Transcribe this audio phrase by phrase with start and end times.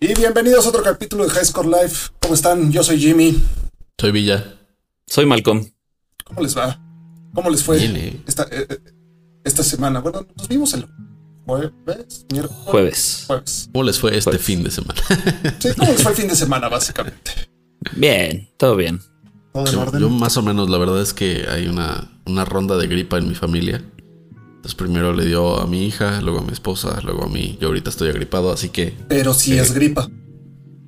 [0.00, 2.08] Y bienvenidos a otro capítulo de High Score Life.
[2.20, 2.72] ¿Cómo están?
[2.72, 3.42] Yo soy Jimmy.
[3.98, 4.56] Soy Villa.
[5.06, 5.66] Soy Malcolm.
[6.24, 6.80] ¿Cómo les va?
[7.34, 8.78] ¿Cómo les fue Bien, esta, eh, eh,
[9.44, 10.00] esta semana?
[10.00, 10.86] Bueno, nos vimos el
[11.46, 13.24] jueves, miércoles, Jueves.
[13.26, 13.68] jueves.
[13.72, 15.00] ¿Cómo les fue este fin de semana?
[15.58, 17.32] Sí, ¿cómo les fue el fin de semana, básicamente?
[17.94, 19.00] Bien, todo bien.
[19.52, 20.00] ¿Todo en Yo, orden?
[20.00, 23.28] yo más o menos, la verdad es que hay una, una ronda de gripa en
[23.28, 23.84] mi familia.
[24.60, 27.56] Entonces primero le dio a mi hija, luego a mi esposa, luego a mí.
[27.60, 30.08] Yo ahorita estoy agripado, así que Pero sí es gripa.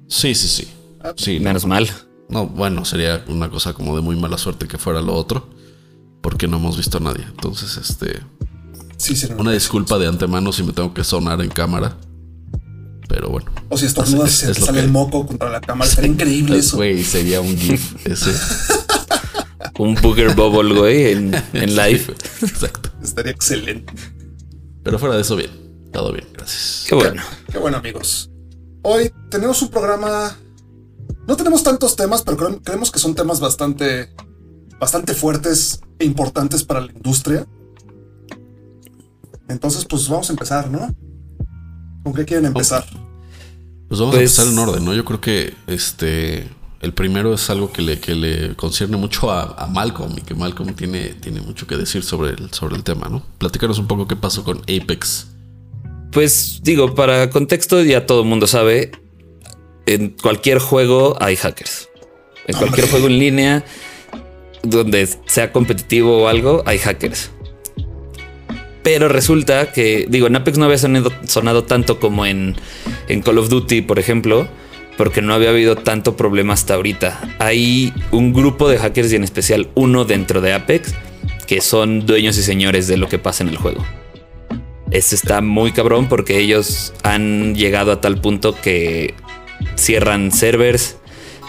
[0.09, 0.69] sí, sí, sí.
[1.17, 1.89] Sí, no, Menos mal.
[2.29, 5.49] no, bueno, sería una cosa como de muy mala suerte que fuera lo otro.
[6.21, 7.25] Porque no hemos visto a nadie.
[7.25, 8.21] Entonces, este.
[8.99, 9.27] Sí, sí.
[9.31, 9.37] no.
[9.39, 11.97] Una disculpa de antemano si me tengo que sonar en cámara.
[13.09, 13.51] Pero bueno.
[13.69, 15.91] O si estornudas Es- es te lo sale que- el moco contra la cámara.
[15.91, 16.77] Sería increíble eso.
[16.77, 18.31] Güey, sería un GIF ese.
[19.79, 22.07] Un Booger Bubble, güey, en, en live.
[22.43, 22.91] Exacto.
[23.03, 23.93] Estaría excelente.
[24.83, 25.51] Pero fuera de eso, bien.
[25.93, 26.87] Todo bien, gracias.
[26.89, 27.23] Qué bueno.
[27.51, 28.31] Qué bueno, amigos.
[28.83, 30.37] Hoy tenemos un programa.
[31.29, 34.09] No tenemos tantos temas, pero cre- creemos que son temas bastante,
[34.81, 37.47] bastante fuertes e importantes para la industria.
[39.49, 40.95] Entonces, pues vamos a empezar, ¿no?
[42.03, 42.85] ¿Con qué quieren empezar?
[43.89, 44.95] Pues vamos a Pues- empezar en orden, ¿no?
[44.95, 46.49] Yo creo que este.
[46.83, 50.35] El primero es algo que le, que le concierne mucho a, a Malcolm y que
[50.35, 53.23] Malcolm tiene, tiene mucho que decir sobre el, sobre el tema, ¿no?
[53.39, 55.29] Platícanos un poco qué pasó con Apex.
[56.11, 58.91] Pues digo, para contexto, ya todo el mundo sabe,
[59.87, 61.89] en cualquier juego hay hackers.
[62.49, 62.91] En cualquier Hombre.
[62.91, 63.65] juego en línea,
[64.65, 67.31] donde sea competitivo o algo, hay hackers.
[68.83, 72.57] Pero resulta que, digo, en Apex no había sonado, sonado tanto como en,
[73.09, 74.49] en Call of Duty, por ejemplo,
[74.97, 77.37] porque no había habido tanto problema hasta ahorita.
[77.39, 80.95] Hay un grupo de hackers y en especial uno dentro de Apex
[81.47, 83.85] que son dueños y señores de lo que pasa en el juego.
[84.91, 89.15] Este está muy cabrón porque ellos han llegado a tal punto que
[89.75, 90.97] cierran servers,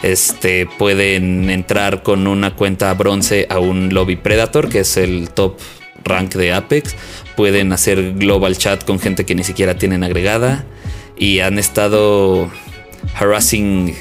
[0.02, 5.58] este, pueden entrar con una cuenta bronce a un lobby Predator, que es el top
[6.04, 6.96] rank de Apex,
[7.36, 10.66] pueden hacer global chat con gente que ni siquiera tienen agregada
[11.18, 12.52] y han estado
[13.16, 13.96] harassing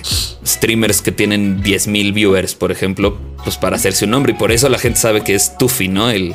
[0.45, 4.69] streamers que tienen 10.000 viewers, por ejemplo, pues para hacerse un nombre y por eso
[4.69, 6.11] la gente sabe que es Tuffy, ¿no?
[6.11, 6.35] El,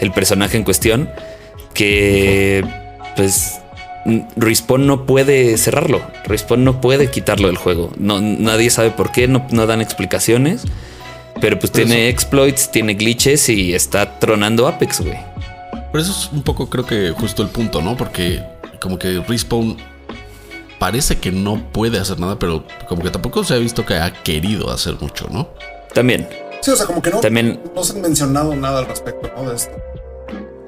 [0.00, 1.08] el personaje en cuestión
[1.74, 2.64] que
[3.16, 3.60] pues
[4.36, 6.00] Respawn no puede cerrarlo.
[6.24, 7.92] Respawn no puede quitarlo del juego.
[7.98, 10.64] No, nadie sabe por qué, no, no dan explicaciones.
[11.40, 15.18] Pero pues tiene exploits, tiene glitches y está tronando Apex, güey.
[15.92, 17.96] Pero eso es un poco, creo que justo el punto, ¿no?
[17.96, 18.42] Porque
[18.80, 19.76] como que Respawn
[20.78, 24.12] parece que no puede hacer nada, pero como que tampoco se ha visto que ha
[24.22, 25.48] querido hacer mucho, ¿no?
[25.94, 26.28] También.
[26.60, 29.48] Sí, o sea, como que no, También- no se han mencionado nada al respecto, ¿no?
[29.50, 29.76] De esto.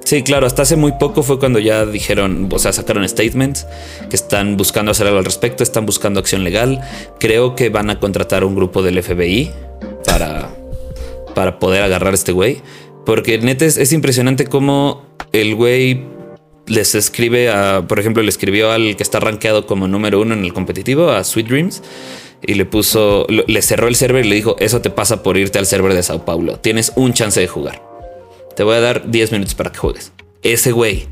[0.03, 3.65] Sí, claro, hasta hace muy poco fue cuando ya dijeron, o sea, sacaron statements
[4.09, 6.81] que están buscando hacer algo al respecto, están buscando acción legal.
[7.19, 9.51] Creo que van a contratar un grupo del FBI
[10.05, 10.49] para,
[11.33, 12.61] para poder agarrar a este güey.
[13.05, 16.03] Porque neta es, es impresionante cómo el güey
[16.67, 20.43] les escribe a, por ejemplo, le escribió al que está rankeado como número uno en
[20.45, 21.81] el competitivo, a Sweet Dreams,
[22.43, 25.59] y le puso, le cerró el server y le dijo, eso te pasa por irte
[25.59, 26.57] al server de Sao Paulo.
[26.57, 27.81] Tienes un chance de jugar.
[28.55, 30.11] Te voy a dar 10 minutos para que juegues.
[30.43, 31.07] Ese güey,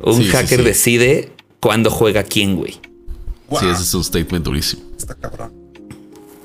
[0.00, 0.64] un Sí, sí, hacker sí.
[0.64, 2.78] decide cuándo juega quién, güey.
[3.48, 4.82] Wow, Sí, ese es un statement durísimo.
[4.96, 5.52] está cabrón.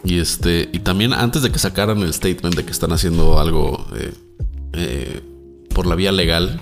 [0.03, 3.85] Y este, y también antes de que sacaran el statement de que están haciendo algo
[3.95, 4.11] eh,
[4.73, 5.22] eh,
[5.73, 6.61] por la vía legal,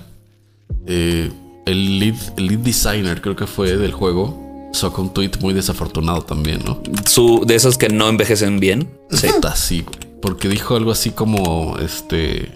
[0.86, 1.30] eh,
[1.66, 6.22] el, lead, el lead designer, creo que fue del juego, sacó un tweet muy desafortunado
[6.22, 6.82] también, ¿no?
[7.06, 8.88] Su, de esos que no envejecen bien.
[9.10, 9.28] Sí.
[9.54, 9.84] Sí,
[10.20, 12.48] porque dijo algo así como este.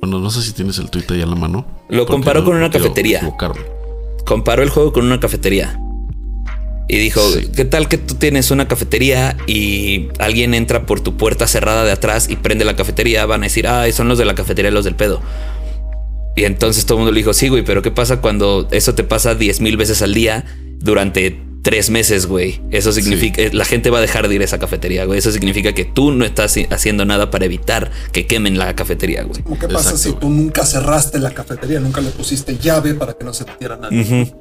[0.00, 1.66] Bueno, no sé si tienes el tweet ahí a la mano.
[1.88, 3.18] Lo comparó no con una cafetería.
[3.18, 3.60] equivocarme.
[4.24, 5.78] comparó el juego con una cafetería.
[6.90, 7.48] Y dijo, Sí.
[7.54, 11.92] ¿qué tal que tú tienes una cafetería y alguien entra por tu puerta cerrada de
[11.92, 13.26] atrás y prende la cafetería?
[13.26, 15.20] Van a decir, ah, son los de la cafetería los del pedo.
[16.38, 19.02] Y entonces todo el mundo le dijo, sí, güey, pero ¿qué pasa cuando eso te
[19.02, 20.44] pasa 10 mil veces al día
[20.78, 22.60] durante tres meses, güey?
[22.70, 25.18] Eso significa, la gente va a dejar de ir a esa cafetería, güey.
[25.18, 29.42] Eso significa que tú no estás haciendo nada para evitar que quemen la cafetería, güey.
[29.58, 30.20] Qué pasa Exacto, si güey.
[30.20, 34.32] tú nunca cerraste la cafetería, nunca le pusiste llave para que no se metiera nadie.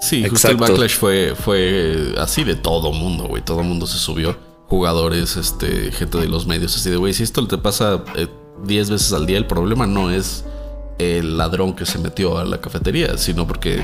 [0.00, 0.56] Sí, justo el Exacto.
[0.58, 3.44] backlash fue, fue así de todo mundo, güey.
[3.44, 4.36] Todo mundo se subió.
[4.66, 8.26] Jugadores, este, gente de los medios, así de, güey, si esto te pasa eh,
[8.64, 10.44] 10 veces al día, el problema no es
[10.98, 13.80] el ladrón que se metió a la cafetería, sino porque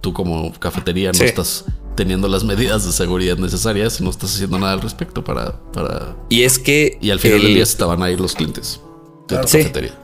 [0.00, 1.24] tú como cafetería no Sí.
[1.24, 1.64] estás
[1.94, 5.52] teniendo las medidas de seguridad necesarias y no estás haciendo nada al respecto para...
[5.72, 6.16] para...
[6.28, 6.98] Y es que...
[7.00, 8.80] Y al final el- del día estaban ahí los clientes
[9.28, 9.58] de tu Sí.
[9.58, 9.98] cafetería.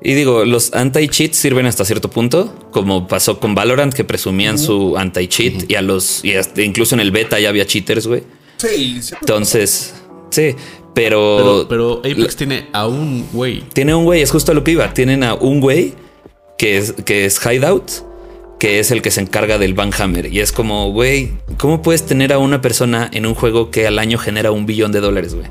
[0.00, 4.96] Y digo, los anti-cheats sirven hasta cierto punto, como pasó con Valorant, que presumían su
[4.96, 8.22] anti-cheat y a los, y hasta incluso en el beta ya había cheaters, güey.
[8.58, 9.14] Sí, sí.
[9.20, 9.94] Entonces,
[10.30, 10.54] sí,
[10.94, 13.62] Pero, pero, pero Apex tiene a un güey.
[13.72, 14.92] tiene un güey, es justo lo que iba.
[14.94, 15.94] Tienen a un güey
[16.56, 17.90] que es, que es Hideout,
[18.58, 20.32] que es el que se encarga del Banhammer.
[20.32, 23.98] Y es como, güey, ¿cómo puedes tener a una persona en un juego que al
[23.98, 25.46] año genera un billón de dólares, güey?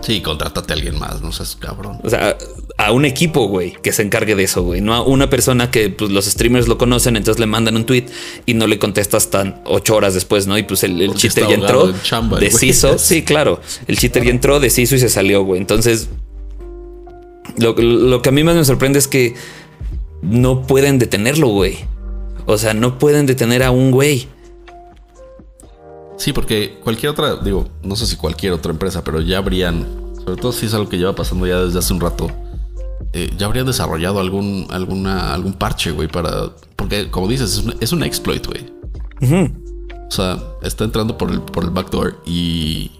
[0.00, 1.98] Sí, contrátate a alguien más, no seas cabrón.
[2.02, 2.36] O sea,
[2.76, 4.80] a un equipo, güey, que se encargue de eso, güey.
[4.80, 8.06] No a una persona que pues, los streamers lo conocen, entonces le mandan un tweet
[8.46, 10.56] y no le contesta hasta ocho horas después, ¿no?
[10.56, 12.50] Y pues el, el cheater ya entró, en chamba, güey.
[12.50, 12.96] deshizo.
[13.08, 13.60] Sí, claro.
[13.86, 15.60] El cheater ya entró, deshizo y se salió, güey.
[15.60, 16.08] Entonces,
[17.56, 19.34] lo, lo que a mí más me sorprende es que
[20.22, 21.78] no pueden detenerlo, güey.
[22.46, 24.28] O sea, no pueden detener a un güey.
[26.18, 29.86] Sí, porque cualquier otra, digo, no sé si cualquier otra empresa, pero ya habrían,
[30.24, 32.28] sobre todo si es algo que lleva pasando ya desde hace un rato,
[33.12, 36.50] eh, ya habrían desarrollado algún, alguna, algún parche, güey, para.
[36.76, 38.66] Porque, como dices, es un, es un exploit, güey.
[40.06, 42.90] O sea, está entrando por el, por el backdoor y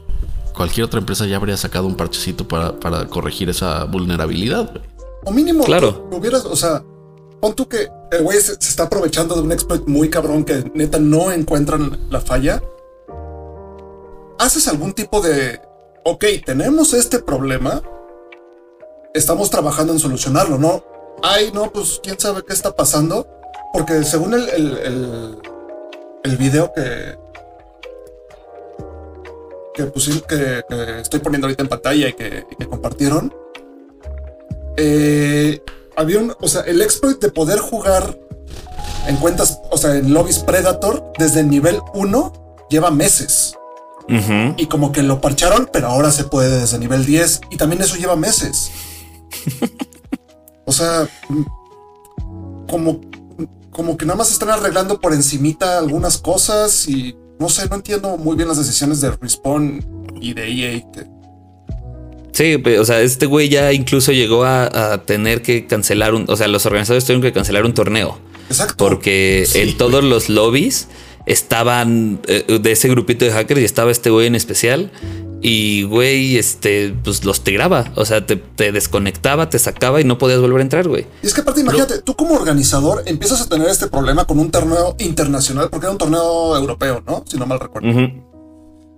[0.55, 4.82] cualquier otra empresa ya habría sacado un parchecito para, para corregir esa vulnerabilidad, güey.
[5.25, 6.06] O mínimo, Claro.
[6.11, 6.82] lo hubieras, o sea,
[7.41, 10.71] pon tú que el güey se, se está aprovechando de un exploit muy cabrón que
[10.75, 12.62] neta no encuentran la falla.
[14.38, 15.61] Haces algún tipo de,
[16.05, 17.82] ok, tenemos este problema,
[19.14, 20.85] estamos trabajando en solucionarlo, ¿no?
[21.23, 23.26] Ay, no, pues quién sabe qué está pasando,
[23.73, 25.38] porque según el, el,
[26.23, 27.19] el, video que,
[29.75, 30.62] que, pusi- que,
[31.00, 33.35] estoy poniendo ahorita en pantalla y que, que compartieron,
[34.76, 35.61] eh,
[35.96, 38.17] había un, o sea, el exploit de poder jugar
[39.08, 43.56] en cuentas, o sea, en lobbies Predator desde el nivel 1 lleva meses.
[44.57, 47.97] Y como que lo parcharon, pero ahora se puede desde nivel 10 y también eso
[47.97, 48.71] lleva meses.
[50.65, 51.43] o sea, mm,
[52.69, 53.01] como,
[53.71, 58.17] como que nada más están arreglando por encimita algunas cosas y no sé, no entiendo
[58.17, 59.85] muy bien las decisiones de Respawn
[60.21, 60.81] y de EA.
[60.93, 61.07] que-
[62.33, 66.25] Sí, o sea, este güey ya incluso llegó a, a tener que cancelar un.
[66.29, 68.19] O sea, los organizadores tuvieron que cancelar un torneo.
[68.49, 68.77] Exacto.
[68.77, 70.87] Porque Sí, en todos los lobbies
[71.26, 74.91] estaban eh, de ese grupito de hackers y estaba este güey en especial.
[75.41, 77.93] Y güey, este, pues los tiraba.
[77.94, 81.06] O sea, te, te desconectaba, te sacaba y no podías volver a entrar, güey.
[81.23, 84.50] Y es que aparte, imagínate, tú como organizador empiezas a tener este problema con un
[84.50, 87.23] torneo internacional, porque era un torneo europeo, ¿no?
[87.29, 87.88] Si no mal recuerdo.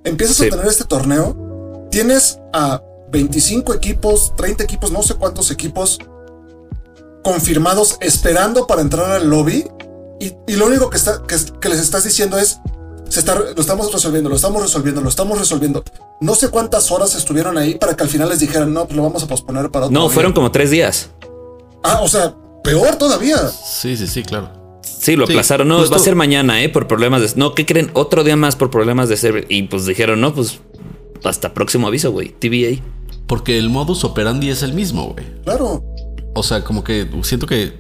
[0.05, 0.46] Empiezas Sí.
[0.46, 2.81] a tener este torneo, tienes a
[3.12, 5.99] 25 equipos, 30 equipos, no sé cuántos equipos
[7.23, 9.64] confirmados esperando para entrar al lobby
[10.20, 12.58] y, y lo único que, está, que, que les estás diciendo es,
[13.08, 15.82] se está, lo estamos resolviendo, lo estamos resolviendo, lo estamos resolviendo.
[16.20, 19.02] No sé cuántas horas estuvieron ahí para que al final les dijeran, no, pues lo
[19.02, 20.14] vamos a posponer para otro No, día".
[20.14, 21.11] fueron como tres días.
[21.82, 23.38] Ah, o sea, peor todavía.
[23.49, 24.50] Sí, sí, sí, claro.
[24.82, 25.67] Sí, lo Sí, aplazaron.
[25.69, 26.69] No, justo- va a ser mañana, ¿eh?
[26.69, 27.31] Por problemas de...
[27.38, 27.90] No, ¿qué creen?
[27.94, 29.46] Otro día más por problemas de server.
[29.49, 30.61] Y pues dijeron, no, pues
[31.25, 32.28] hasta próximo aviso, güey.
[32.38, 32.82] TVA.
[33.26, 35.25] Porque el modus operandi es el mismo, güey.
[35.44, 35.82] Claro.
[36.34, 37.73] O sea, como que siento que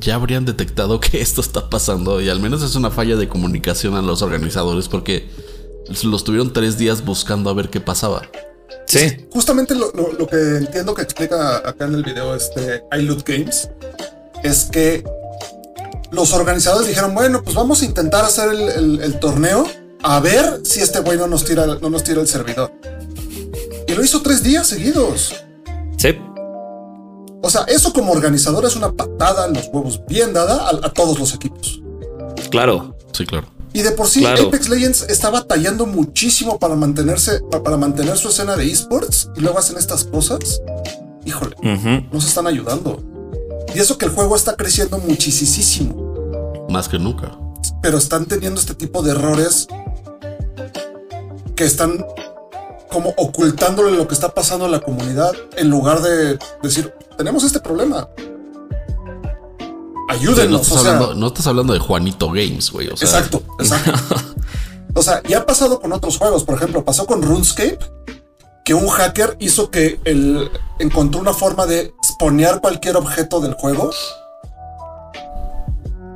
[0.00, 3.94] ya habrían detectado que esto está pasando y al menos es una falla de comunicación
[3.94, 5.28] a los organizadores porque
[6.04, 8.22] los tuvieron tres días buscando a ver qué pasaba.
[8.86, 9.26] Sí.
[9.32, 13.68] Justamente lo, lo- lo que entiendo que explica acá en el video este iLoot Games
[14.42, 15.04] es que
[16.10, 19.66] los organizadores dijeron, bueno, pues vamos a intentar hacer el, el- el torneo
[20.02, 22.72] a ver si este güey no nos tira, no nos tira el servidor.
[23.86, 25.34] Y lo hizo tres días seguidos.
[25.96, 26.18] Sí.
[27.42, 30.92] O sea, eso como organizador es una patada en los huevos bien dada a, a
[30.92, 31.80] todos los equipos.
[32.50, 32.96] Claro.
[33.12, 33.46] Sí, claro.
[33.74, 34.48] Y de por sí, Claro.
[34.48, 39.40] Apex Legends está batallando muchísimo para mantenerse, pa- para mantener su escena de esports y
[39.40, 40.60] luego hacen estas cosas.
[41.24, 41.56] Híjole,
[42.12, 43.02] no se están ayudando.
[43.74, 47.32] Y eso que el juego está creciendo muchísimo, Más que nunca.
[47.80, 49.66] pero están teniendo este tipo de errores
[51.56, 52.04] que están
[52.90, 57.60] como ocultándole lo que está pasando a la comunidad en lugar de decir, tenemos este
[57.60, 58.08] problema.
[58.08, 58.26] O sea,
[59.86, 60.62] no, Ayúdenos.
[60.62, 62.88] estás o sea, hablando, no estás hablando de Juanito Games, güey.
[62.88, 63.92] O sea, Exacto, exacto.
[64.94, 66.42] o sea, ya ha pasado con otros juegos.
[66.42, 67.78] Por ejemplo, pasó con RuneScape,
[68.64, 70.50] que un hacker hizo que él
[70.80, 73.92] encontró una forma de sponear cualquier objeto del juego.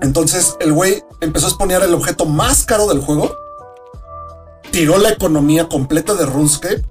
[0.02, 3.32] Entonces el güey empezó a sponear el objeto más caro del juego,
[4.72, 6.82] tiró la economía completa de RuneScape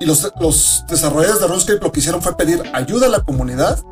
[0.00, 3.84] y los, los desarrolladores de RuneScape lo que hicieron fue pedir ayuda a la comunidad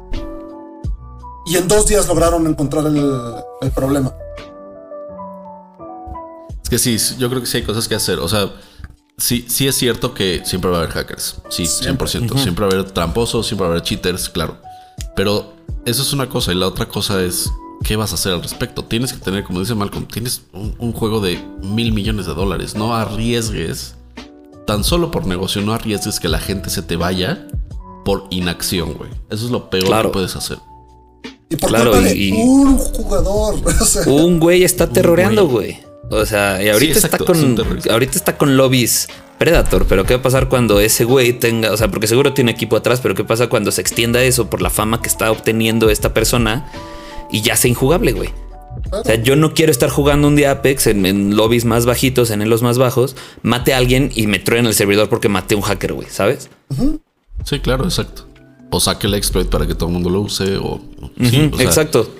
[1.46, 4.12] y en dos días lograron encontrar el, el problema.
[6.62, 8.18] Es que sí, yo creo que sí hay cosas que hacer.
[8.18, 8.50] O sea,
[9.16, 11.36] sí, sí es cierto que siempre va a haber hackers.
[11.48, 12.38] Sí, 100%.
[12.38, 14.58] Siempre va a haber tramposos, siempre va a haber cheaters, claro.
[15.16, 15.54] Pero
[15.86, 17.50] eso es una cosa y la otra cosa es
[17.82, 18.84] qué vas a hacer al respecto.
[18.84, 22.74] Tienes que tener, como dice Malcolm, tienes un, un juego de mil millones de dólares.
[22.74, 23.94] No arriesgues,
[24.68, 27.48] tan solo por negocio, no arriesgues que la gente se te vaya
[28.04, 29.08] por inacción, güey.
[29.30, 30.10] Eso es lo peor Claro.
[30.10, 30.58] que puedes hacer.
[31.48, 33.54] Y por Claro, culpa de y- un jugador.
[33.80, 35.78] O sea, Un güey está terroreando, güey.
[36.10, 39.08] O sea, y ahorita Sí, exacto, está con ahorita está con lobbies
[39.38, 42.50] Predator, pero ¿qué va a pasar cuando ese güey tenga, o sea, porque seguro tiene
[42.50, 45.88] equipo atrás, pero qué pasa cuando se extienda eso por la fama que está obteniendo
[45.88, 46.70] esta persona
[47.30, 48.30] y ya sea injugable, güey?
[48.90, 52.30] O sea, yo no quiero estar jugando un día Apex en, en lobbies más bajitos,
[52.30, 55.58] en los más bajos, mate a alguien y me truene el servidor porque maté a
[55.58, 56.48] un hacker, güey, ¿sabes?
[57.44, 58.26] Sí, claro, exacto.
[58.70, 60.56] O saque el exploit para que todo el mundo lo use.
[60.56, 60.80] O,
[61.22, 62.10] sí, Ujú, o sea, exacto.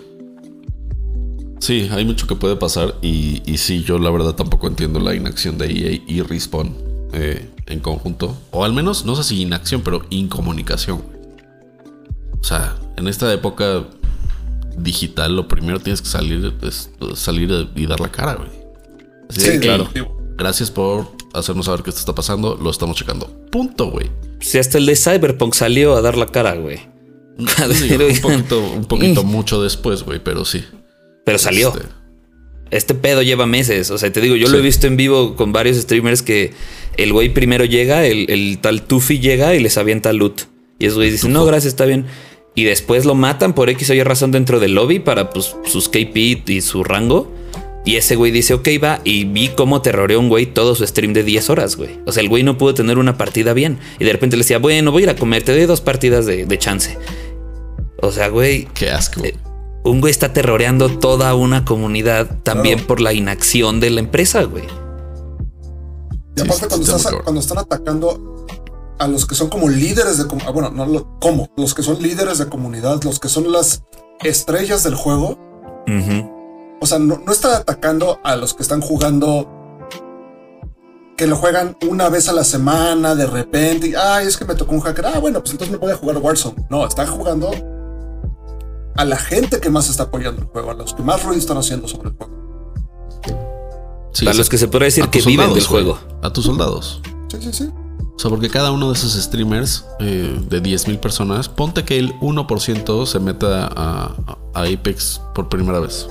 [1.61, 2.95] Sí, hay mucho que puede pasar.
[3.03, 6.75] Y, y sí, yo la verdad tampoco entiendo la inacción de EA y Respawn
[7.13, 8.37] eh, en conjunto.
[8.51, 11.03] O al menos, no sé si inacción, pero incomunicación.
[12.41, 13.85] O sea, en esta época
[14.79, 18.49] digital, lo primero tienes que salir es salir y dar la cara, güey.
[19.29, 19.89] Así Sí, de, claro.
[19.95, 20.05] "Hey,
[20.37, 22.57] Gracias por hacernos saber que esto está pasando.
[22.63, 23.27] Lo estamos checando.
[23.51, 24.09] Punto, güey.
[24.41, 26.79] Si hasta el de Cyberpunk salió a dar la cara, güey.
[27.39, 30.65] Digo, un poquito, un poquito mucho después, güey, pero sí.
[31.25, 31.69] Pero salió.
[31.75, 31.89] Este,
[32.71, 33.91] Este pedo lleva meses.
[33.91, 36.53] O sea, te digo, yo lo he visto en vivo con varios streamers que
[36.97, 40.43] el güey primero llega, el, el tal Tufi llega y les avienta loot.
[40.79, 42.07] Y esos güeyes dicen, no, gracias, está bien.
[42.59, 45.89] Y después lo matan por X o Y razón dentro del lobby para pues, sus
[45.89, 46.17] KP
[46.49, 47.31] y su rango.
[47.85, 49.01] Y ese güey dice, ok, va.
[49.05, 52.01] Y vi cómo terroreó un güey todo su stream de 10 horas, güey.
[52.05, 53.79] O sea, el güey no pudo tener una partida bien.
[54.01, 56.27] Y de repente le decía, bueno, voy a ir a comer, te doy dos partidas
[56.27, 56.99] de, de chance.
[58.03, 59.23] O sea, güey, qué asco.
[59.25, 59.37] Eh,
[59.85, 62.89] un güey está terroreando toda una comunidad también Claro.
[62.89, 64.65] por la inacción de la empresa, güey.
[66.37, 67.23] Y aparte, sí, cuando, está estás- muy cabrón.
[67.23, 68.35] cuando están atacando
[68.99, 72.03] a los que son como líderes de ah, bueno, no lo- como los que son
[72.03, 73.83] líderes de comunidad, los que son las
[74.21, 75.39] estrellas del juego,
[76.81, 79.49] o sea, no, no están atacando a los que están jugando
[81.17, 83.89] que lo juegan una vez a la semana de repente.
[83.89, 85.07] Y, Ay, es que me tocó un hacker.
[85.07, 86.67] Ah, bueno, pues entonces me voy a jugar Warzone.
[86.71, 87.51] No, están jugando
[88.95, 91.57] a la gente que más está apoyando el juego, a los que más ruido están
[91.59, 92.39] haciendo sobre el juego.
[94.13, 95.99] Sí, Para los que se podría decir A que viven del juego.
[96.23, 97.03] A tus soldados.
[97.33, 97.71] Sí, sí, sí.
[98.19, 102.13] O sea, porque cada uno de esos streamers eh, de 10.000 personas, ponte que el
[102.19, 104.13] 1% se meta a,
[104.55, 106.09] a Apex por primera vez.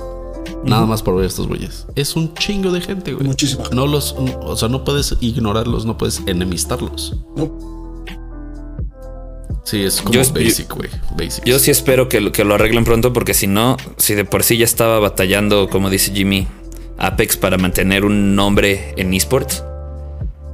[0.64, 1.86] Nada más por ver estos güeyes.
[1.96, 3.26] Es un chingo de gente, güey.
[3.26, 3.76] Muchísima gente.
[3.76, 7.14] No los, o sea, no puedes ignorarlos, no puedes enemistarlos.
[7.36, 7.68] No,
[9.64, 10.88] Sí, es como Yo- basic, güey.
[11.14, 11.44] Basic.
[11.44, 14.64] Yo sí espero que lo arreglen pronto porque si no, si de por sí ya
[14.64, 16.48] estaba batallando, como dice Jimmy,
[16.96, 19.62] Apex para mantener un nombre en esports.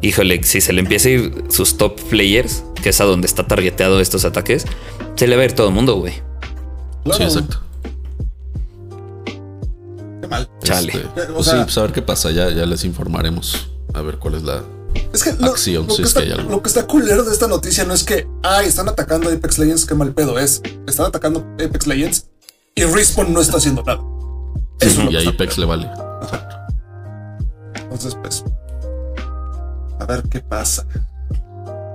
[0.04, 3.46] Híjole, si se le empieza a ir sus top players, que es a donde está
[3.46, 4.66] targeteado estos ataques,
[5.16, 6.12] se le va a ir todo el mundo, güey.
[7.04, 7.16] claro.
[7.18, 7.60] Sí, exacto.
[10.20, 10.50] Qué mal.
[10.62, 10.92] Chale.
[10.92, 12.30] Este, O pues sea- sí, pues a ver qué pasa.
[12.32, 13.70] Ya, ya les informaremos.
[13.94, 14.62] A ver cuál es la.
[15.12, 16.50] Es que lo, acción, lo si que es está, que hay algo.
[16.50, 19.58] lo que está culero de esta noticia no es que, ay, están atacando a Apex
[19.58, 20.60] Legends, qué mal pedo es.
[20.86, 22.26] Están atacando a Apex Legends
[22.74, 24.00] y Respawn no está haciendo nada.
[24.80, 25.88] Eso es y que a Apex le vale.
[27.76, 28.44] Entonces, pues,
[30.04, 30.86] a ver qué pasa.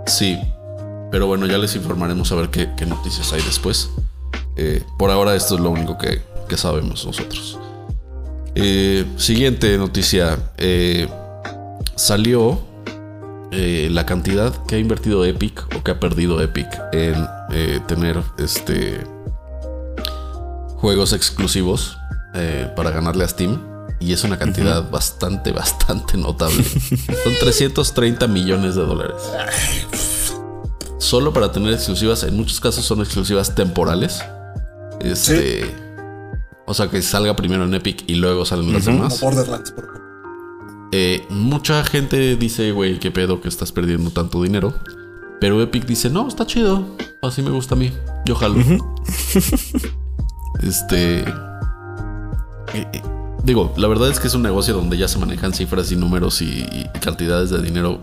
[0.06, 0.38] Sí.
[1.12, 3.90] Pero bueno, ya les informaremos a ver qué, noticias hay después.
[4.56, 7.58] Eh, por ahora esto es lo único que, que sabemos nosotros.
[8.56, 10.38] Eh, siguiente noticia.
[10.58, 11.08] Eh,
[11.96, 12.68] salió
[13.52, 17.28] la cantidad que ha invertido Epic o que ha perdido Epic en
[17.88, 19.04] tener este
[20.76, 21.98] juegos exclusivos
[22.76, 23.60] para ganarle a Steam.
[24.00, 26.64] Y es una cantidad bastante, bastante notable.
[27.24, 29.16] Son 330 millones de dólares.
[30.98, 32.24] Solo para tener exclusivas.
[32.24, 34.22] En muchos casos son exclusivas temporales.
[35.02, 35.66] Este.
[36.66, 39.20] O sea que salga primero en Epic y luego salen las Como demás.
[39.20, 40.00] Borderlands, por ejemplo.
[40.92, 44.74] Eh, mucha gente dice, güey, qué pedo que estás perdiendo tanto dinero.
[45.40, 46.86] Pero Epic dice, no, está chido.
[47.22, 47.92] Así me gusta a mí.
[48.26, 48.56] Yo jalo.
[50.62, 51.20] este.
[51.22, 51.26] eh,
[52.74, 53.02] eh,
[53.44, 56.42] digo, la verdad es que es un negocio donde ya se manejan cifras y números
[56.42, 58.02] y, y cantidades de dinero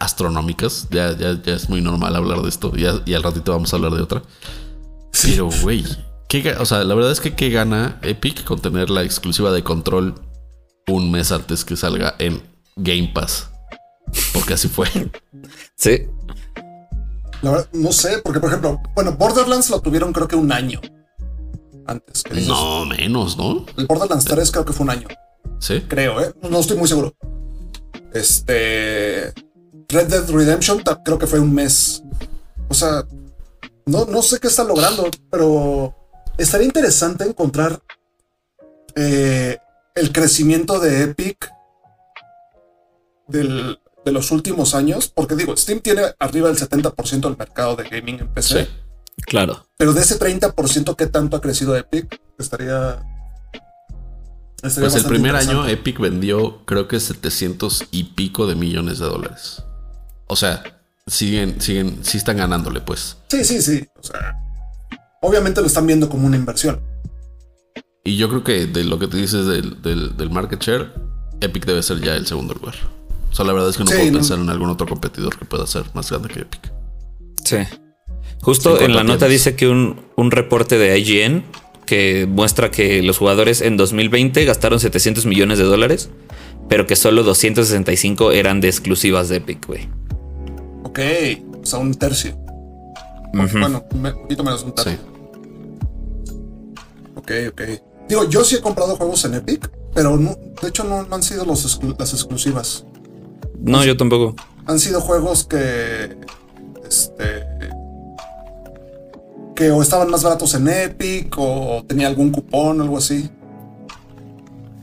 [0.00, 0.88] astronómicas.
[0.90, 2.74] Ya, ya, ya es muy normal hablar de esto.
[2.76, 4.22] Ya- y al ratito vamos a hablar de otra.
[5.22, 5.84] Pero, güey,
[6.28, 9.50] ¿qué ga- o sea, la verdad es que qué gana Epic con tener la exclusiva
[9.52, 10.14] de control
[10.88, 12.42] un mes antes que salga en
[12.76, 13.48] Game Pass.
[14.32, 14.88] Porque así fue.
[15.76, 16.06] Sí.
[17.42, 20.80] La verdad, no sé, porque por ejemplo, bueno, Borderlands lo tuvieron creo que un año
[21.86, 22.22] antes.
[22.22, 23.66] que dices, No, menos, ¿no?
[23.76, 25.08] El Borderlands 3 creo que fue un año,
[25.58, 25.80] Sí.
[25.88, 26.32] creo, ¿eh?
[26.48, 27.14] No estoy muy seguro.
[28.12, 29.32] Este.
[29.88, 32.02] Red Dead Redemption creo que fue un mes.
[32.68, 33.04] O sea,
[33.86, 35.94] no, no sé qué está logrando, pero
[36.38, 37.80] estaría interesante encontrar
[38.94, 39.58] eh,
[39.94, 41.50] el crecimiento de Epic
[43.28, 47.84] del, de los últimos años, porque digo, Steam tiene arriba del 70% del mercado de
[47.88, 48.64] gaming en PC.
[48.64, 48.70] Sí,
[49.26, 49.66] claro.
[49.76, 52.20] Pero de ese 30%, ¿qué tanto ha crecido Epic?
[52.38, 53.02] Estaría.
[54.62, 55.66] estaría Pues el primer año.
[55.66, 59.62] Epic vendió creo que 700 y pico de millones de dólares.
[60.28, 60.62] O sea,
[61.06, 63.16] siguen, siguen, sí están ganándole, pues.
[63.28, 63.86] Sí, sí, sí.
[63.98, 64.34] O sea,
[65.20, 66.80] obviamente lo están viendo como una inversión.
[68.04, 70.92] Y yo creo que de lo que te dices del, del, del market share,
[71.40, 72.74] Epic debe ser ya el segundo lugar.
[73.30, 74.18] O sea, la verdad es que no Sí, puedo no.
[74.18, 76.72] pensar en algún otro competidor que pueda ser más grande que Epic.
[77.44, 77.56] Sí.
[78.42, 81.44] Justo Sí, en la ¿cuánto nota dice que un, un reporte de IGN
[81.86, 86.10] que muestra que los jugadores en 2020 gastaron 700 millones de dólares,
[86.68, 89.88] pero que solo 265 eran de exclusivas de Epic, güey.
[90.84, 90.98] Ok,
[91.62, 92.36] o sea, un tercio.
[93.32, 94.92] Bueno, un poquito menos un tercio.
[94.92, 94.98] Sí.
[97.14, 97.60] Ok, ok.
[98.08, 101.22] Digo, yo sí he comprado juegos en Epic, pero no, de hecho no, no han
[101.22, 102.84] sido los exclu- las exclusivas.
[103.60, 104.34] No, yo tampoco.
[104.66, 106.16] Han sido juegos que.
[106.86, 107.41] Este.
[109.62, 113.30] Que o estaban más baratos en Epic o tenía algún cupón o algo así.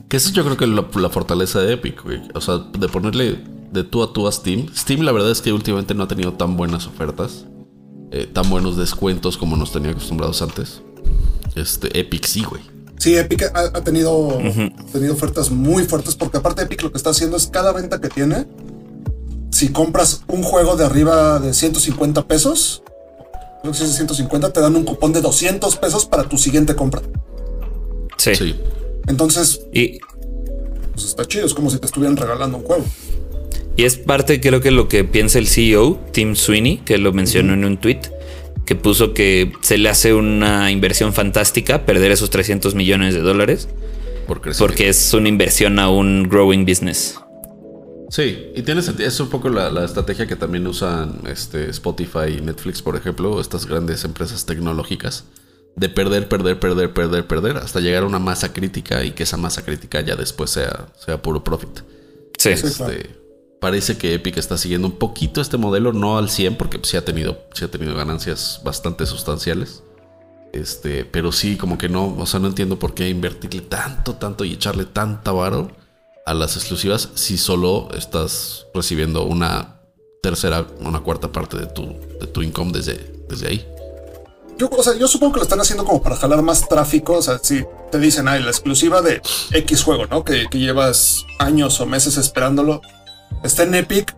[0.08, 2.22] Que eso yo creo que es la, la fortaleza de Epic, güey.
[2.32, 4.68] O sea, de ponerle de tú a tú a Steam.
[4.74, 7.44] Steam, la verdad es que últimamente no ha tenido tan buenas ofertas,
[8.10, 10.80] eh, tan buenos descuentos como nos tenía acostumbrados antes.
[11.56, 12.62] Este, Epic sí, güey.
[12.96, 14.38] Sí, Epic ha, ha tenido,
[14.92, 18.08] tenido ofertas muy fuertes porque aparte Epic lo que está haciendo es cada venta que
[18.08, 18.46] tiene,
[19.50, 22.82] si compras un juego de arriba de 150 pesos,
[23.60, 26.38] creo que si es de 150, te dan un cupón de 200 pesos para tu
[26.38, 27.02] siguiente compra.
[28.16, 28.34] Sí.
[28.34, 28.54] Sí.
[29.06, 29.98] Entonces, Y,
[30.92, 32.84] pues está chido, es como si te estuvieran regalando un juego.
[33.76, 37.54] y es parte, creo que lo que piensa el CEO, Tim Sweeney, que lo mencionó
[37.54, 38.00] en un tweet,
[38.66, 43.68] que puso que se le hace una inversión fantástica perder esos 300 millones de dólares,
[44.26, 44.66] Por crecimiento.
[44.66, 47.18] porque es una inversión a un growing business.
[48.10, 49.08] Sí, y tiene sentido.
[49.08, 53.40] Es un poco la, la estrategia que también usan este, Spotify y Netflix, por ejemplo,
[53.40, 55.24] estas grandes empresas tecnológicas,
[55.76, 59.36] de perder, perder, perder, perder, perder, hasta llegar a una masa crítica y que esa
[59.36, 61.78] masa crítica ya después sea, sea puro profit.
[62.36, 62.56] Sí.
[62.56, 62.66] Sí.
[62.66, 63.20] Este, claro.
[63.60, 67.04] Parece que Epic está siguiendo un poquito este modelo, no al 100, porque sí ha
[67.04, 69.84] tenido, sí ha tenido ganancias bastante sustanciales.
[70.52, 74.44] Este, pero sí, como que no, o sea, no entiendo por qué invertirle tanto, tanto
[74.44, 75.70] y echarle tanta varo
[76.30, 79.80] a las exclusivas si solo estás recibiendo una
[80.22, 81.86] tercera, una cuarta parte de tu,
[82.20, 83.66] de tu income desde, desde ahí.
[84.56, 87.14] Yo, o sea, yo supongo que lo están haciendo como para jalar más tráfico.
[87.14, 90.22] O sea, si te dicen, ay, la exclusiva de X juego, ¿no?
[90.22, 92.80] Que, que llevas años o meses esperándolo,
[93.42, 94.14] está en Epic.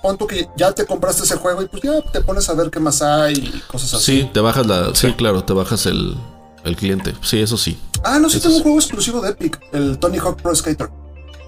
[0.00, 2.70] Pon tú que ya te compraste ese juego y pues ya te pones a ver
[2.70, 4.20] qué más hay y cosas así.
[4.22, 4.94] Sí, te bajas la.
[4.94, 6.16] Sí, claro, te bajas el,
[6.64, 7.14] el cliente.
[7.22, 7.78] Sí, eso sí.
[8.04, 10.90] Ah, no, sí Eso tengo un juego exclusivo de Epic, el Tony Hawk Pro Skater.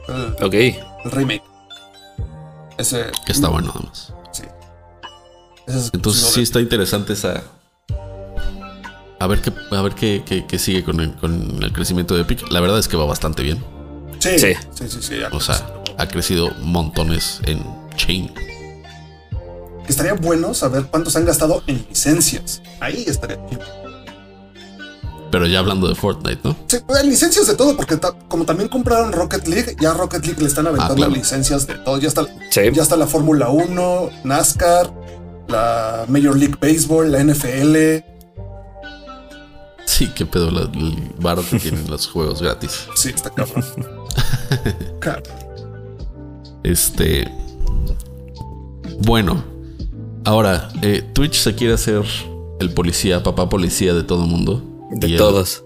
[0.09, 0.55] El, Ok.
[0.55, 1.43] el remake.
[2.79, 3.07] Ese.
[3.27, 4.13] Que está bueno, además.
[4.33, 4.43] Sí.
[5.67, 7.43] Es Entonces sí está interesante esa.
[9.21, 12.23] A ver qué, a ver qué, qué- qué sigue con el, con el crecimiento de
[12.23, 12.51] Epic.
[12.51, 13.65] La verdad es que va bastante bien.
[14.19, 14.55] Sí, Sí.
[14.75, 15.15] sí, sí.
[15.33, 17.63] O sea, ha crecido montones en
[17.97, 18.33] chain.
[19.89, 22.63] Estaría bueno saber cuántos han gastado en licencias.
[22.81, 23.61] Ahí estaría chido.
[25.35, 26.55] Pero ya hablando de Fortnite, ¿no?
[26.69, 30.25] Sí, pues, licencias de todo, porque ta- como también compraron Rocket League, ya a Rocket
[30.25, 31.11] League le están aventando claro.
[31.11, 31.99] licencias de todo.
[31.99, 32.61] Ya está, Sí.
[32.73, 34.93] ya está la Fórmula 1, NASCAR,
[35.49, 38.05] la Major League Baseball, la NFL.
[39.87, 42.87] Sí, qué pedo la- el varo que tienen los juegos gratis.
[42.95, 43.65] Sí, está cabrón.
[45.01, 45.25] Cabrón.
[46.63, 47.29] Este.
[49.01, 49.43] Bueno,
[50.25, 52.05] ahora, eh, Twitch se quiere hacer
[52.61, 54.63] el policía, papá policía de todo mundo.
[54.95, 55.65] De Y todos.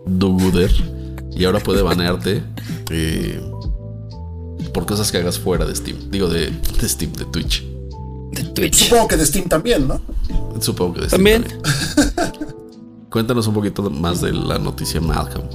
[1.37, 2.43] Y ahora puede banearte
[2.91, 3.41] eh,
[4.73, 6.11] por cosas que hagas fuera de Steam.
[6.11, 7.65] Digo, de, de Steam, de Twitch.
[8.33, 8.85] De Twitch.
[8.85, 10.01] Supongo que de Steam también, ¿no?
[10.61, 11.61] Supongo que de Steam También.
[13.11, 15.49] Cuéntanos un poquito más de la noticia Malcolm.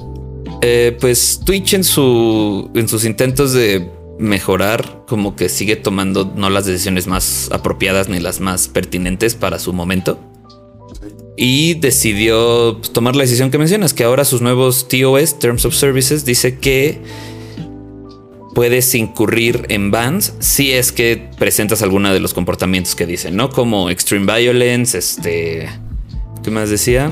[0.62, 6.50] Eh, pues Twitch en su en sus intentos de mejorar, como que sigue tomando no
[6.50, 10.18] las decisiones más apropiadas ni las más pertinentes para su momento.
[11.36, 15.74] Y decidió pues, tomar la decisión que mencionas, que ahora sus nuevos TOS, Terms of
[15.74, 17.00] Services, dice que
[18.54, 23.50] puedes incurrir en bans si es que presentas alguna de los comportamientos que dicen, ¿no?
[23.50, 25.68] Como extreme violence, este...
[26.44, 27.10] ¿Qué más decía?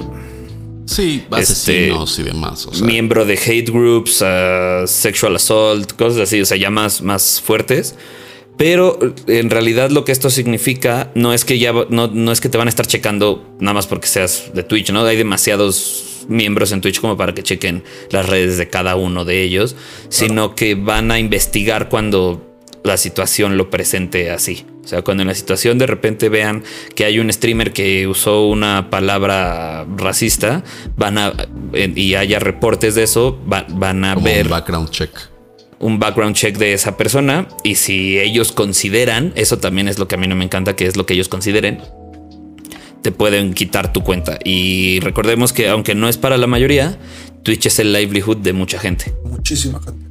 [0.85, 2.67] Sí, Este, asesinos y demás.
[2.67, 7.01] O sea, miembro de hate groups, uh, sexual assault, cosas así, o sea, ya más,
[7.01, 7.95] más fuertes.
[8.63, 8.97] Pero
[9.27, 12.59] en realidad lo que esto significa no es que ya no, no es que te
[12.59, 15.05] van a estar checando nada más porque seas de Twitch, ¿no?
[15.05, 19.43] Hay demasiados miembros en Twitch como para que chequen las redes de cada uno de
[19.43, 19.75] ellos,
[20.11, 24.65] sino que van a investigar cuando la situación lo presente así.
[24.85, 26.63] O sea, cuando en la situación de repente vean
[26.95, 30.63] que hay un streamer que usó una palabra racista,
[30.97, 31.33] van a
[31.75, 35.32] y haya reportes de eso, van a ver un background check.
[35.83, 40.15] Un background check de esa persona y si ellos consideran, eso también es lo que
[40.15, 41.83] a mí no me encanta, que es lo que ellos consideren,
[43.03, 44.39] te pueden quitar tu cuenta.
[44.43, 46.99] Y recordemos que aunque no es para la mayoría,
[47.43, 49.13] Twitch es el livelihood de mucha gente.
[49.25, 50.07] Muchísima gente.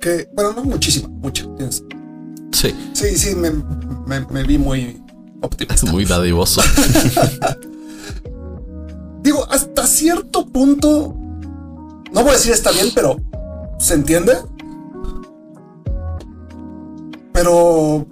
[0.00, 1.44] Que, bueno, no muchísima, mucha.
[2.52, 2.74] Sí.
[2.92, 3.50] Sí, sí, me,
[4.30, 5.02] me, vi muy
[5.42, 5.90] optimista.
[5.90, 6.62] Muy dadivoso.
[9.22, 11.16] Digo, hasta cierto punto,
[12.12, 13.16] no voy a decir está bien, pero
[13.78, 14.34] ¿se entiende?
[17.36, 18.06] Pero,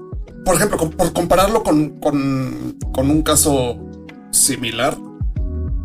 [0.44, 3.78] por ejemplo, por compararlo con, con, con un caso
[4.30, 4.98] similar,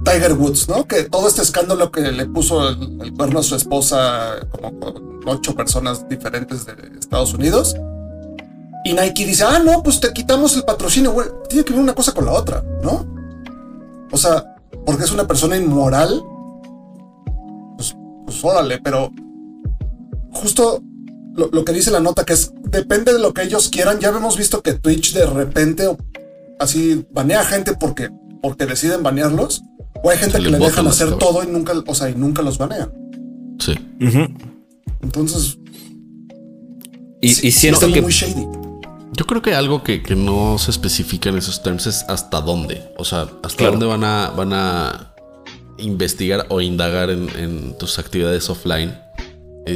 [0.04, 0.86] Tiger Woods, ¿no?
[0.86, 5.56] Que todo este escándalo que le puso el, cuerno a su esposa, como con ocho
[5.56, 7.78] personas diferentes de Estados Unidos.
[8.84, 11.28] Y Nike dice, ah, no, pues te quitamos el patrocinio, güey.
[11.48, 13.06] Tiene que ver una cosa con la otra, ¿no?
[14.12, 14.54] O sea,
[14.86, 16.22] porque es una persona inmoral.
[17.78, 19.10] Pues, pues órale, pero
[20.34, 20.84] justo
[21.40, 24.00] lo, lo, que dice la nota, que es, depende de lo que ellos quieran.
[24.00, 25.88] Ya hemos visto que Twitch de repente
[26.60, 28.10] así banea gente porque
[28.42, 29.64] porque deciden banearlos,
[30.04, 32.58] o hay gente que le dejan hacer todo y nunca, o sea, y nunca los
[32.58, 32.92] banean.
[33.60, 33.76] Sí.
[35.02, 35.58] Entonces.
[37.22, 38.02] Y, siento que.
[38.02, 38.48] Muy shady.
[39.14, 42.94] Yo creo que algo que, no se especifica en esos términos es hasta dónde.
[42.98, 45.14] O sea, hasta dónde van a, van a
[45.78, 48.98] investigar o indagar en, tus actividades offline.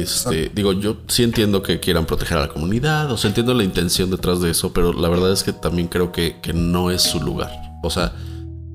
[0.02, 3.64] Este, digo, yo sí entiendo que quieran proteger a la comunidad, o sea, entiendo la
[3.64, 7.02] intención detrás de eso, pero la verdad es que también creo que, que no es
[7.02, 7.50] su lugar.
[7.82, 8.12] O sea,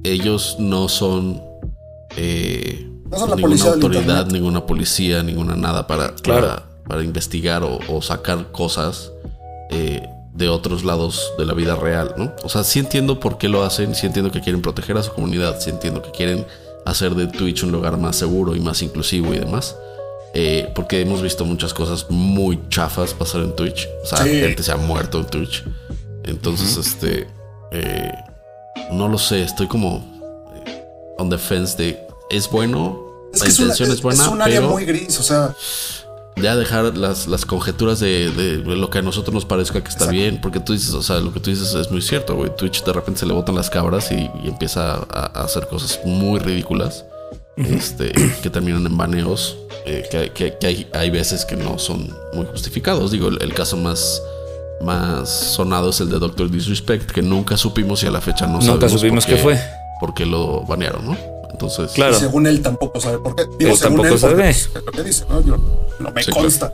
[0.03, 1.41] ellos no son,
[2.15, 2.89] eh,
[3.35, 9.11] ninguna autoridad, ninguna policía, ninguna nada para, para, investigar o, sacar cosas
[9.71, 12.33] eh, de otros lados de la vida real, ¿no?
[12.43, 15.11] O sea, sí entiendo por qué lo hacen, sí entiendo que quieren proteger a su
[15.11, 16.45] comunidad, sí entiendo que quieren
[16.85, 19.75] hacer de Twitch un lugar más seguro y más inclusivo y demás.
[20.33, 23.87] Eh, porque hemos visto muchas cosas muy chafas pasar en Twitch.
[24.03, 25.63] O sea, gente se ha muerto en Twitch.
[26.23, 27.27] Entonces, este.
[27.71, 28.11] Eh,
[28.91, 30.03] no lo sé, estoy como
[30.65, 30.83] eh,
[31.17, 34.23] on the fence de es bueno, la intención es, buena.
[34.23, 35.55] Es un área muy gris, o sea.
[36.35, 38.31] Ya dejar las, las conjeturas de,
[38.65, 41.33] lo que a nosotros nos parezca que está bien, porque tú dices, o sea, lo
[41.33, 42.55] que tú dices es muy cierto, güey.
[42.55, 47.03] Twitch de repente se le botan las cabras y, empieza a, hacer cosas muy ridículas,
[47.59, 52.45] este, que terminan en baneos, eh, que, que, hay, hay, veces que no son muy
[52.45, 53.11] justificados.
[53.11, 54.21] Digo, el caso más
[54.81, 58.59] más sonado es el de Doctor Disrespect, que nunca supimos y a la fecha no
[58.59, 59.59] Nunca supimos qué fue.
[59.99, 61.17] Porque lo banearon, ¿no?
[61.51, 61.91] Entonces.
[61.91, 62.17] Claro.
[62.17, 63.43] según él tampoco sabe por qué.
[63.59, 64.55] él tampoco sabe.
[64.85, 65.41] lo que dice, ¿no?
[65.41, 65.57] Yo,
[65.99, 66.73] no me consta.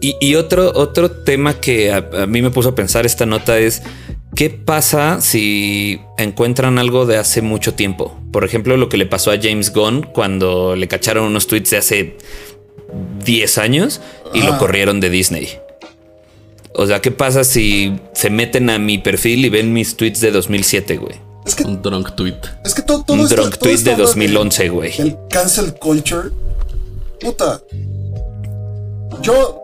[0.00, 3.82] Y, otro, otro tema que a, mí me puso a pensar esta nota es.
[4.34, 8.16] ¿Qué pasa si encuentran algo de hace mucho tiempo?
[8.32, 11.76] Por ejemplo, lo que le pasó a James Gunn cuando le cacharon unos tweets de
[11.76, 12.16] hace
[13.24, 14.00] 10 años
[14.32, 15.48] y lo corrieron de Disney.
[16.74, 20.30] O sea, ¿qué pasa si se meten a mi perfil y ven mis tweets de
[20.30, 21.14] 2007, güey?
[21.44, 22.38] Es que, un drunk tweet.
[22.64, 24.92] Es que todo, Un drunk tweet de 2011, güey.
[24.98, 26.30] El cancel culture.
[27.20, 27.60] Puta.
[29.20, 29.60] Yo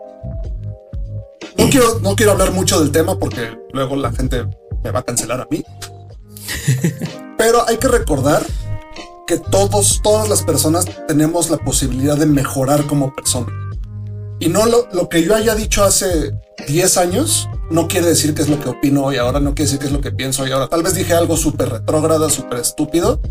[1.57, 4.45] no quiero, no quiero hablar mucho del tema porque luego la gente
[4.83, 5.63] me va a cancelar a mí.
[7.37, 8.45] Pero hay que recordar
[9.27, 13.53] que todos, todas las personas tenemos la posibilidad de mejorar como persona.
[14.39, 16.33] Y no lo, lo que yo haya dicho hace
[16.67, 19.79] 10 años no quiere decir que es lo que opino hoy ahora, no quiere decir
[19.79, 20.67] que es lo que pienso hoy ahora.
[20.67, 23.21] Tal vez dije algo súper retrógrada, súper estúpido,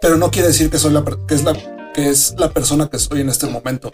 [0.00, 1.54] pero no quiere decir que soy la que es la
[1.94, 3.92] que es la persona que soy en este momento.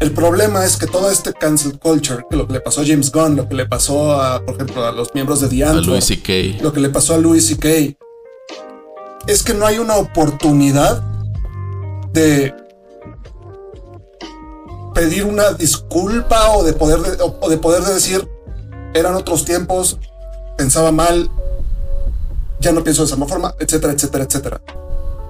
[0.00, 3.10] El problema es que todo este cancel culture, que lo que le pasó a James
[3.10, 6.72] Gunn, lo que le pasó a, por ejemplo, a los miembros de The Antwoord, lo
[6.72, 7.96] que le pasó a Louis C.K.,
[9.26, 11.02] es que no hay una oportunidad
[12.12, 12.54] de
[14.94, 18.28] pedir una disculpa o de poder, o de poder decir,
[18.92, 19.98] eran otros tiempos,
[20.56, 21.30] pensaba mal,
[22.60, 24.60] ya no pienso de esa forma, etcétera, etcétera, etcétera.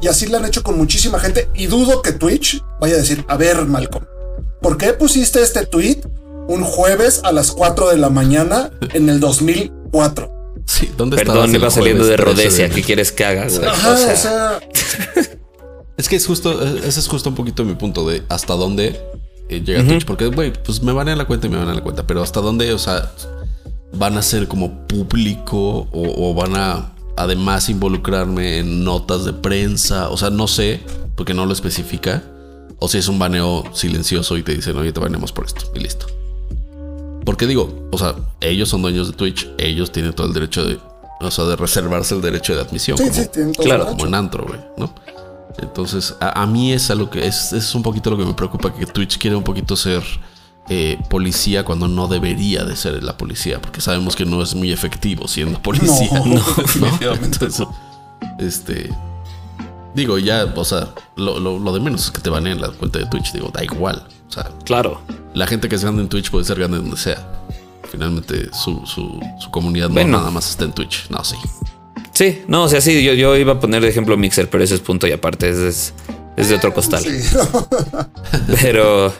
[0.00, 3.24] Y así lo han hecho con muchísima gente y dudo que Twitch vaya a decir,
[3.28, 4.04] a ver, Malcolm,
[4.60, 6.00] ¿por qué pusiste este tweet
[6.48, 10.32] un jueves a las 4 de la mañana en el 2004?
[10.66, 13.46] Sí, ¿dónde Perdón, iba saliendo de Rodesia, ¿qué quieres que haga?
[13.46, 14.60] Ajá, o sea...
[15.96, 19.00] es que es justo, ese es justo un poquito mi punto de hasta dónde
[19.48, 20.04] eh, llega Twitch.
[20.04, 22.06] Porque, güey, pues me van a la cuenta y me van a la cuenta.
[22.06, 23.12] Pero hasta dónde, o sea,
[23.92, 30.08] van a ser como público o, o van a además involucrarme en notas de prensa.
[30.10, 30.80] O sea, no sé,
[31.14, 32.22] porque no lo especifica.
[32.78, 35.80] O si es un baneo silencioso y te dicen, oye, te baneamos por esto y
[35.80, 36.06] listo.
[37.24, 40.78] Porque digo, o sea, ellos son dueños de Twitch, ellos tienen todo el derecho de,
[41.20, 42.98] o sea, de reservarse el derecho de admisión.
[42.98, 44.94] Sí, como, sí, tienen todo claro, como en antro, güey, ¿no?
[45.58, 48.72] Entonces, a, a mí es algo que es, es un poquito lo que me preocupa,
[48.72, 50.04] que Twitch quiere un poquito ser
[50.68, 54.72] eh, policía cuando no debería de ser la policía, porque sabemos que no es muy
[54.72, 56.10] efectivo siendo policía.
[56.24, 56.34] No, ¿no?
[56.56, 57.66] definitivamente Entonces,
[58.38, 58.90] este,
[59.94, 62.98] digo, ya, o sea, lo, lo- lo de menos es que te baneen la cuenta
[62.98, 64.06] de Twitch, digo, da igual.
[64.28, 65.00] O sea, Claro.
[65.34, 67.24] la gente que se anda en Twitch puede ser grande donde sea.
[67.90, 70.10] Finalmente, su, su, su comunidad Bueno.
[70.12, 71.08] no nada más está en Twitch.
[71.08, 71.36] No, sí.
[72.12, 74.74] Sí, no, o sea, sí, yo, yo iba a poner de ejemplo Mixer, pero ese
[74.74, 75.94] es punto y aparte, es, es,
[76.36, 77.02] es de otro costal.
[77.04, 77.36] Sí.
[78.62, 79.12] Pero,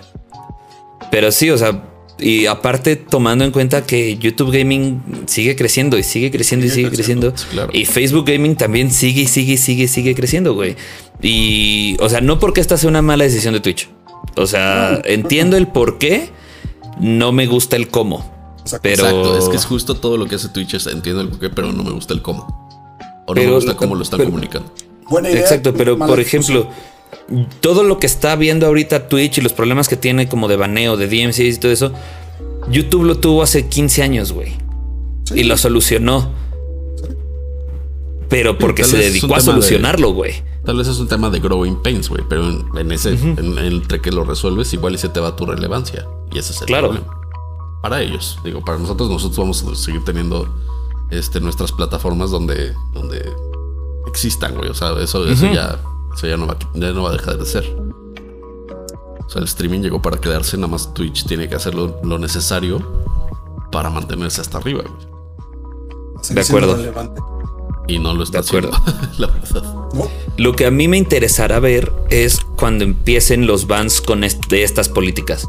[1.11, 1.85] pero sí, o sea,
[2.19, 6.91] y aparte tomando en cuenta que YouTube Gaming sigue creciendo y sigue creciendo y Sigue
[6.91, 7.35] creciendo.
[7.51, 7.71] claro.
[7.75, 10.77] Y Facebook Gaming también sigue y sigue y sigue, sigue creciendo, güey.
[11.23, 13.89] Y, o sea, no porque esta sea una mala decisión de Twitch.
[14.37, 16.31] O sea, entiendo el por qué,
[17.01, 18.35] no me gusta el cómo.
[18.61, 18.81] Exacto.
[18.83, 20.75] Pero, Exacto, es que es justo todo lo que hace Twitch.
[20.75, 22.43] es- Entiendo el porqué, pero no me gusta el cómo.
[23.27, 24.73] O no Pero- me gusta cómo lo están pero- comunicando.
[25.09, 25.41] Buena idea.
[25.43, 26.69] Exacto, pero por ejemplo,
[27.61, 30.97] todo lo que está viendo ahorita Twitch y los problemas que tiene como de baneo,
[30.97, 31.93] de DMCs y todo eso,
[32.71, 34.53] YouTube lo tuvo hace 15 años, güey.
[35.25, 35.41] Sí.
[35.41, 36.31] Y lo solucionó.
[38.29, 40.35] Pero porque tal se dedicó a solucionarlo, güey.
[40.65, 42.23] Tal vez es un tema de growing pains, güey.
[42.29, 45.47] Pero en, en ese, en- entre que lo resuelves, igual y se te va tu
[45.47, 46.07] relevancia.
[46.33, 46.89] Y ese es el Claro.
[46.91, 47.13] problema.
[47.83, 50.53] Para ellos, digo, para nosotros, nosotros vamos a seguir teniendo
[51.13, 53.33] este, nuestras plataformas donde, donde
[54.09, 54.71] existan, güey.
[54.71, 55.79] O sea, eso, eso ya,
[56.17, 57.65] eso ya no, va, ya no va a dejar de ser.
[59.27, 62.19] O sea, el streaming llegó para quedarse, nada más Twitch tiene que hacer lo, lo
[62.19, 62.81] necesario
[63.73, 65.17] para mantenerse hasta arriba, güey.
[66.35, 66.79] De acuerdo.
[67.89, 68.71] Y no lo está De acuerdo.
[68.73, 69.63] haciendo, la verdad.
[69.95, 70.09] ¿No?
[70.37, 74.63] Lo que a mí me interesará ver es cuando empiecen los bans con est- de
[74.65, 75.47] estas políticas.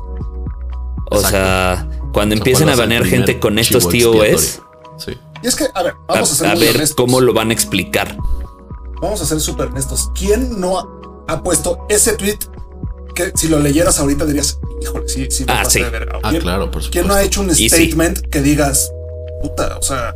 [1.10, 1.30] O Exacto.
[1.30, 4.62] sea, cuando O sea, empiecen ¿cuál a banear gente con estos TOS?
[4.98, 5.14] Sí.
[5.44, 6.96] Y es que, a ver, a, vamos a, ser a muy ver honestos.
[6.96, 8.18] cómo lo van a explicar.
[9.02, 10.10] Vamos a ser súper honestos.
[10.16, 10.88] ¿Quién no ha,
[11.28, 12.38] ha puesto ese tweet
[13.16, 15.82] que si lo leyeras ahorita dirías, híjole, sí, sí, me Ah, sí.
[15.82, 16.20] de verga"?
[16.24, 17.26] Ah, ¿Quién- claro, por ¿Quién no ha supuesto.
[17.28, 17.70] hecho un Y sí.
[17.70, 18.92] statement que digas,
[19.42, 20.16] puta, o sea,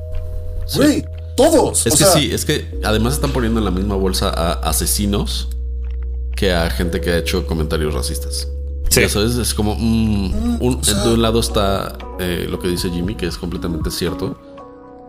[0.65, 0.77] Sí.
[0.77, 1.85] güey, todos?
[1.87, 4.53] Es o que sea, sí, es que además están poniendo en la misma bolsa a
[4.69, 5.49] asesinos
[6.35, 8.47] que a gente que ha hecho comentarios racistas.
[8.89, 9.01] Sí.
[9.03, 12.67] Eso es, es como mm, un- o sea- de un lado está eh, lo que
[12.67, 14.37] dice Jimmy, que es completamente cierto,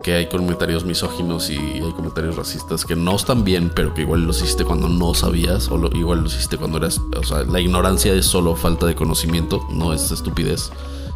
[0.03, 4.23] que hay comentarios misóginos y hay comentarios racistas que no están bien, pero que igual
[4.25, 7.59] los hiciste cuando no sabías o lo- igual los hiciste cuando eras, o sea, la
[7.61, 10.71] ignorancia es solo falta de conocimiento, no es estupidez.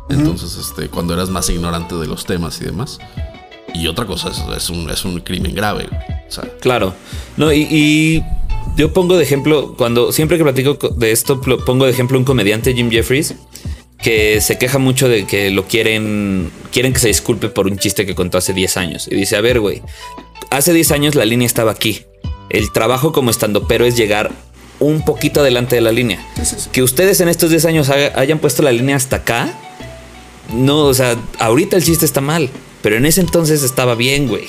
[0.10, 2.98] Entonces, este, cuando eras más ignorante de los temas y demás.
[3.74, 5.88] Y otra cosa, es, es un, es un crimen grave.
[6.28, 6.94] O sea, Claro.
[7.36, 8.24] No, y, y
[8.78, 12.24] yo pongo de ejemplo, cuando siempre que platico co- de esto, pongo de ejemplo un
[12.24, 13.36] comediante, Jim Jeffries,
[14.02, 18.06] que se queja mucho de que lo quieren, quieren que se disculpe por un chiste
[18.06, 19.08] que contó hace 10 años.
[19.10, 19.82] Y dice, a ver, güey,
[20.50, 22.06] hace 10 años la línea estaba aquí.
[22.50, 24.32] El trabajo como estando pero es llegar
[24.80, 26.26] un poquito adelante de la línea.
[26.72, 29.54] Que ustedes en estos 10 años hayan puesto la línea hasta acá.
[30.54, 32.50] No, o sea, ahorita el chiste está mal,
[32.82, 34.46] pero en ese entonces estaba bien, güey.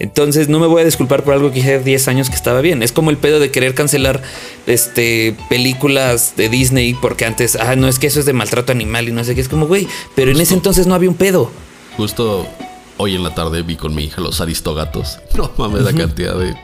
[0.00, 2.82] Entonces no me voy a disculpar por algo que dije 10 años que estaba bien.
[2.82, 4.22] Es como el pedo de querer cancelar
[4.66, 9.08] este películas de Disney porque antes, ah, no es que eso es de maltrato animal
[9.08, 9.42] y no sé qué.
[9.42, 9.86] Es como, güey,
[10.16, 11.50] pero en ese entonces no había un pedo.
[11.96, 12.48] justo
[12.96, 15.18] hoy en la tarde vi con mi hija los aristogatos.
[15.36, 16.54] No mames, la cantidad de.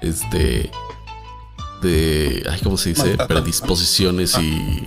[0.00, 0.70] Este.
[1.82, 2.42] De.
[2.50, 3.16] Ay, ¿cómo se dice?
[3.28, 4.86] Predisposiciones y.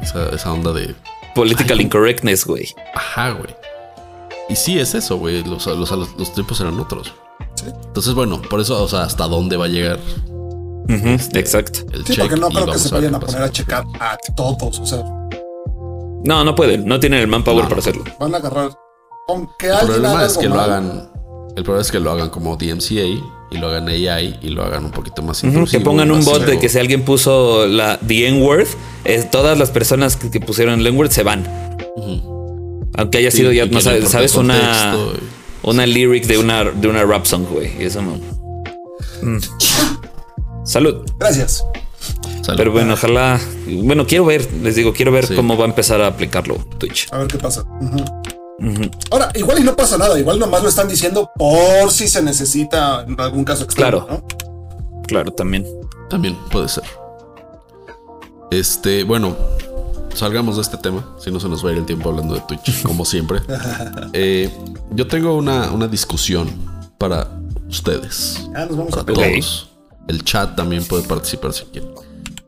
[0.00, 0.94] Esa, esa onda de.
[1.34, 2.72] Political incorrectness, güey.
[2.94, 3.54] Ajá, güey.
[4.48, 5.42] Y sí, es eso, güey.
[5.44, 7.12] Los, los, los, los tiempos eran otros.
[7.54, 7.66] Sí.
[7.86, 9.98] Entonces, bueno, por eso, o sea, hasta dónde va a llegar
[10.88, 11.80] Ujú, exacto.
[11.92, 12.20] el Sí, check.
[12.20, 14.78] porque no creo que se vayan a poner a checar a todos.
[14.80, 15.02] O sea,
[16.24, 16.84] No, no pueden.
[16.86, 17.68] No tienen el manpower No.
[17.68, 18.04] para hacerlo.
[18.18, 18.70] van a agarrar.
[19.28, 21.10] Aunque El problema es que lo hagan.
[21.56, 23.04] El problema es que lo hagan como DMCA
[23.50, 26.44] y lo hagan AI y lo hagan un poquito más Ujú, Que pongan un bot
[26.44, 28.66] de que si alguien puso la The N-word,
[29.04, 31.44] eh, todas las personas que, que pusieron el N-word se van.
[32.96, 34.94] Aunque haya Sí, sido ya, no sabes, sabes una,
[35.62, 37.72] una lyric de una, de una rap song, güey.
[37.80, 38.18] Y eso no.
[39.22, 39.38] Mm.
[40.64, 41.04] Salud.
[41.18, 41.64] Gracias.
[42.42, 42.56] Salud.
[42.56, 43.40] Pero bueno, ojalá.
[43.66, 45.34] Bueno, quiero ver, les digo, quiero ver Sí.
[45.34, 47.08] cómo va a empezar a aplicarlo Twitch.
[47.12, 47.64] A ver qué pasa.
[49.10, 50.18] Ahora, igual y no pasa nada.
[50.18, 54.06] Igual nomás lo están diciendo por si se necesita en algún caso extremo.
[54.06, 54.06] Claro.
[54.22, 55.02] ¿no?
[55.06, 55.66] Claro, también.
[56.08, 56.84] También puede ser.
[58.50, 59.36] Este, bueno,
[60.14, 62.40] salgamos de este tema, si no se nos va a ir el tiempo hablando de
[62.42, 63.40] Twitch, como siempre.
[64.12, 64.50] Eh,
[64.92, 66.48] yo tengo una, una, discusión
[66.98, 67.28] para
[67.68, 68.48] ustedes.
[68.54, 69.70] Ah, nos vamos para a todos.
[70.06, 71.90] El chat también puede participar si quieren.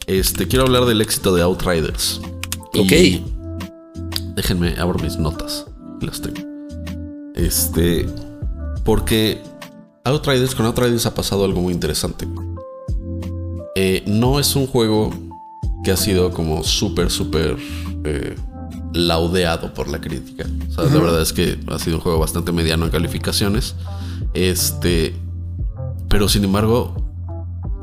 [0.06, 2.20] Este, quiero hablar del éxito de Outriders.
[2.78, 2.92] Ok.
[4.36, 5.66] déjenme, abro mis notas.
[6.00, 6.40] Las tengo.
[7.34, 8.06] Este,
[8.84, 9.42] porque
[10.04, 12.28] Outriders, con Outriders ha pasado algo muy interesante.
[13.74, 15.10] Eh, no es un juego
[15.86, 17.56] que ha sido como súper, súper
[18.02, 18.34] eh,
[18.92, 20.44] laudeado por la crítica.
[20.68, 23.76] O sea, la verdad es que ha sido un juego bastante mediano en calificaciones.
[24.34, 25.14] Este,
[26.08, 26.92] pero sin embargo,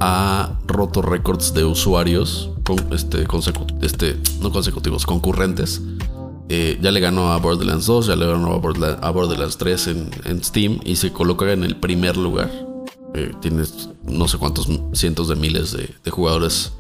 [0.02, 3.26] ha roto récords de usuarios con, este,
[3.82, 5.82] este, no consecutivos, concurrentes.
[6.50, 10.82] Eh, ya le ganó a Borderlands 2, ya le ganó a Borderlands, 3 en, Steam
[10.84, 12.52] y se coloca en el primer lugar.
[13.14, 16.74] Eh, tienes no sé cuántos cientos de miles de jugadores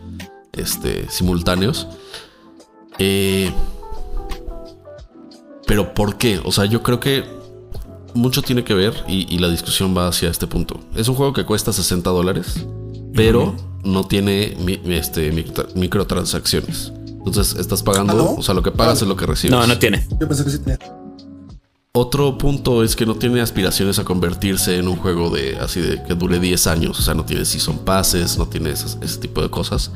[0.54, 1.88] este, simultáneos.
[3.00, 3.52] Eh,
[5.68, 6.40] pero ¿por qué?
[6.44, 7.24] O sea, yo creo que
[8.14, 10.80] mucho tiene que ver y, la discusión va hacia este punto.
[10.96, 12.66] Es un juego que cuesta 60 dólares,
[13.16, 14.56] pero no tiene
[14.88, 15.32] este,
[15.76, 16.94] microtransacciones.
[17.26, 19.52] Entonces estás pagando, ¿Ah, o sea, lo que pagas es lo que recibes.
[19.52, 20.06] No, no tiene.
[20.20, 20.78] Yo pensé que sí tenía.
[21.96, 26.04] Otro punto es que no tiene aspiraciones a convertirse en un juego de así de
[26.04, 27.00] que dure 10 años.
[27.00, 29.92] O sea, no tiene season passes, no tiene ese tipo de cosas.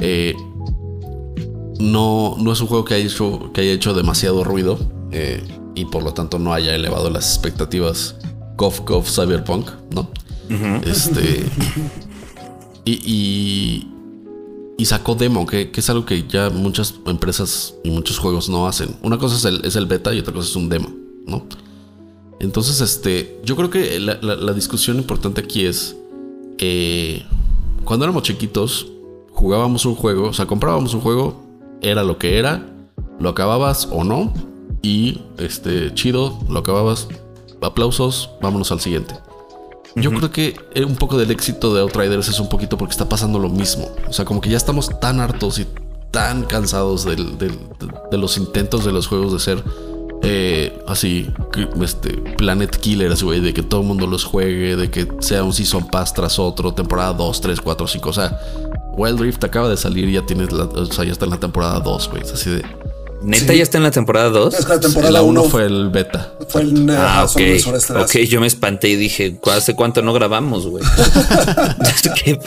[0.00, 0.34] Eh,
[1.78, 4.78] no, no es un juego que haya hecho, que haya hecho demasiado ruido
[5.12, 5.42] eh,
[5.74, 8.16] y por lo tanto no haya elevado las expectativas
[8.56, 10.10] Cof Cof Cyberpunk, ¿no?
[10.84, 11.44] Este.
[12.84, 13.86] Y,
[14.76, 18.96] y, sacó demo, que, es algo que ya muchas empresas y muchos juegos no hacen.
[19.02, 20.88] Una cosa es el, es el beta y otra cosa es un demo,
[21.26, 21.46] ¿no?
[22.40, 25.94] Entonces, este, yo creo que la, discusión importante aquí es,
[26.58, 27.22] eh,
[27.84, 28.88] cuando éramos chiquitos,
[29.40, 31.40] jugábamos un juego, o sea, comprábamos un juego,
[31.80, 32.66] era lo que era,
[33.18, 34.34] lo acababas o no,
[34.82, 37.08] y este, chido, lo acababas,
[37.62, 39.14] aplausos, vámonos al siguiente.
[39.96, 43.08] Yo creo que eh, un poco del éxito de Outriders es un poquito porque está
[43.08, 43.88] pasando lo mismo.
[44.06, 45.66] O sea, como que ya estamos tan hartos y
[46.10, 49.64] tan cansados de los intentos de los juegos de ser
[50.22, 51.32] eh, así,
[51.82, 55.42] este, Planet Killer, así, güey, de que todo el mundo los juegue, de que sea
[55.44, 58.08] un Season Pass tras otro, temporada 2, 3, 4, 5.
[58.08, 58.38] O sea,
[58.96, 61.40] Wild Rift acaba de salir y ya tienes la, o sea, ya está en la
[61.40, 62.22] temporada 2, güey.
[62.22, 62.64] Es así de.
[63.22, 64.54] ¿Neta ya está en la temporada 2?
[64.54, 66.32] Es la temporada 1 fue el beta.
[66.48, 67.40] Fue el Ah, ok.
[68.02, 70.82] Ok, yo me espanté y dije, ¿hace cuánto no grabamos, güey?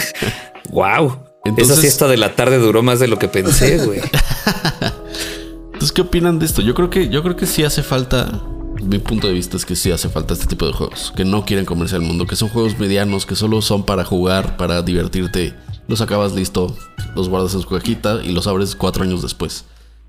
[0.72, 1.18] wow.
[1.46, 4.00] Entonces, Esa siesta de la tarde duró más de lo que pensé, güey.
[5.74, 6.62] Entonces, ¿qué opinan de esto?
[6.62, 8.42] Yo creo que, yo creo que sí hace falta.
[8.82, 11.46] Mi punto de vista es que sí hace falta este tipo de juegos que no
[11.46, 15.54] quieren comerse al mundo, que son juegos medianos, que solo son para jugar, para divertirte
[15.88, 16.76] los acabas listo,
[17.16, 19.66] los guardas en su cajita y los abres cuatro años después.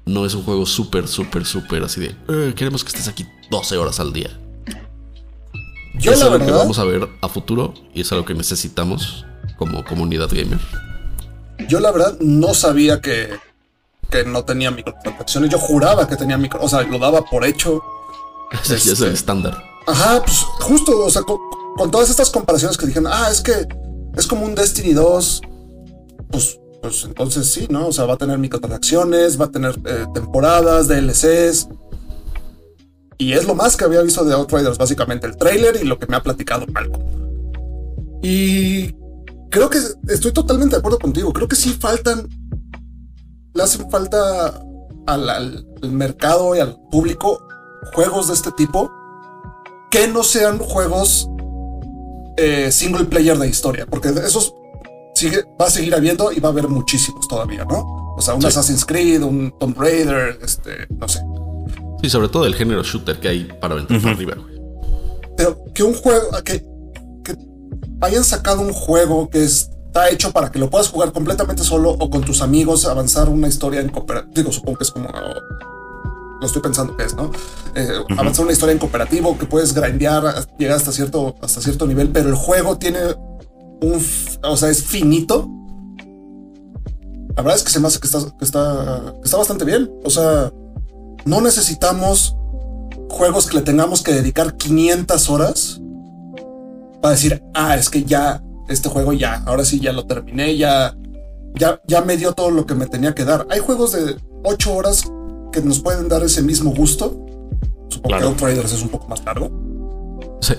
[0.06, 3.76] No es un juego súper, súper, súper así de eh, queremos que estés aquí 12
[3.78, 4.30] horas al día.
[5.94, 9.24] Yo es algo que vamos a ver a futuro y es algo que necesitamos
[9.56, 10.58] como comunidad gamer.
[11.68, 13.30] Yo la verdad no sabía que,
[14.10, 15.50] que no tenía microtransacciones.
[15.50, 17.82] Yo juraba que tenía micro, o sea, lo daba por hecho.
[18.52, 19.62] Ese es el este, estándar.
[19.86, 21.38] Ajá, pues justo, o sea, con,
[21.76, 23.68] con, todas estas comparaciones que dijeron, ah, es que
[24.16, 25.42] es como un Destiny 2
[26.30, 27.88] pues, pues entonces sí, ¿no?
[27.88, 31.68] O sea, va a tener microtransacciones, va a tener eh, temporadas, DLCs.
[33.18, 36.06] Y es lo más que había visto de Outriders, básicamente el trailer y lo que
[36.06, 37.04] me ha platicado Malcolm.
[38.22, 38.92] Y
[39.50, 41.32] creo que estoy totalmente de acuerdo contigo.
[41.32, 42.28] Creo que sí faltan,
[43.54, 44.60] le hacen falta
[45.06, 47.46] al, mercado y al público
[47.94, 48.90] juegos de este tipo
[49.90, 51.28] que no sean juegos
[52.36, 54.54] eh, single player de historia, porque esos
[55.14, 58.14] sigue, va a seguir habiendo y va a haber muchísimos todavía, ¿no?
[58.16, 61.20] O sea, un Assassin's Creed, un Tomb Raider, este, no sé.
[62.02, 64.54] Sí, sobre todo el género shooter que hay para aventar para arriba, güey.
[65.36, 66.64] Pero que un juego, que,
[67.24, 67.36] que
[68.00, 72.10] hayan sacado un juego que está hecho para que lo puedas jugar completamente solo o
[72.10, 74.32] con tus amigos, avanzar una historia en cooperativo.
[74.34, 77.32] Digo, supongo que es como lo estoy pensando que es, ¿no?
[77.74, 82.10] Eh, avanzar una historia en cooperativo que puedes grindear, llegar hasta cierto, hasta cierto nivel,
[82.10, 82.98] pero el juego tiene
[84.42, 85.48] o sea, es finito.
[87.36, 89.90] La verdad es que se me hace que está, que está, está bastante bien.
[90.04, 90.52] O sea,
[91.24, 92.36] no necesitamos
[93.10, 95.80] juegos que le tengamos que dedicar 500 horas
[97.00, 100.96] para decir, ah, es que ya, este juego ya, ahora sí ya lo terminé, ya,
[101.54, 103.46] ya, ya me dio todo lo que me tenía que dar.
[103.50, 105.04] Hay juegos de 8 horas
[105.52, 107.20] que nos pueden dar ese mismo gusto.
[107.88, 109.50] Supongo que Outriders es un poco más largo.
[110.40, 110.54] Sí.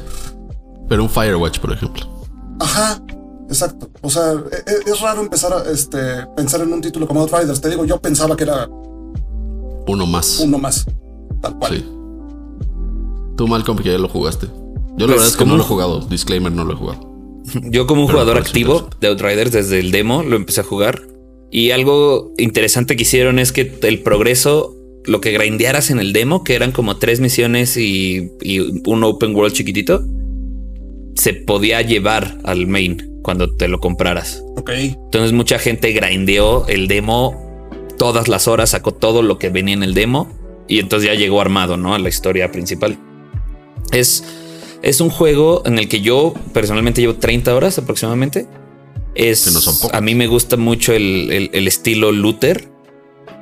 [0.88, 2.15] Pero un Firewatch, por ejemplo.
[2.60, 3.02] Ajá,
[3.50, 3.90] exacto.
[4.02, 5.98] O sea, e, e, es, raro empezar a este,
[6.36, 7.60] pensar en un título como Outriders.
[7.62, 8.68] Te digo, yo pensaba que era
[9.88, 10.40] Uno más.
[10.40, 10.86] Uno más.
[11.42, 11.78] Tal cual.
[11.78, 11.86] Sí.
[13.38, 14.48] Tú, Malcolm, que ya lo jugaste.
[14.98, 16.00] Yo la Pues, verdad es que como- no lo he jugado.
[16.08, 17.14] Disclaimer, no lo he jugado.
[17.70, 21.04] Yo como un Pero jugador activo de Outriders desde el demo lo empecé a jugar.
[21.52, 24.74] Y algo interesante que hicieron es que el progreso,
[25.06, 29.36] lo que grindearas en el demo, que eran como tres misiones y, y un open
[29.36, 30.02] world chiquitito,
[31.16, 34.44] se podía llevar al main cuando te lo compraras.
[34.58, 34.70] Ok.
[34.72, 37.42] Entonces mucha gente grindeó el demo
[37.98, 40.30] todas las horas, sacó todo lo que venía en el demo
[40.68, 41.96] y entonces ya llegó armado, ¿no?
[41.96, 42.98] A la historia principal.
[43.92, 44.24] Es,
[44.82, 48.46] es un juego en el que yo personalmente llevo 30 horas aproximadamente.
[49.16, 52.70] Es, no son a mí me gusta mucho el, el- el estilo looter.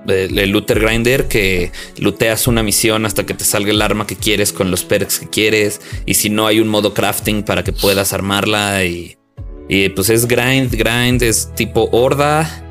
[0.07, 4.15] El, el looter grinder que looteas una misión hasta que te salga el arma que
[4.17, 5.81] quieres con los perks que quieres.
[6.05, 9.17] Y si no hay un modo crafting para que puedas armarla y,
[9.69, 12.63] y pues es grind, grind, es tipo horda,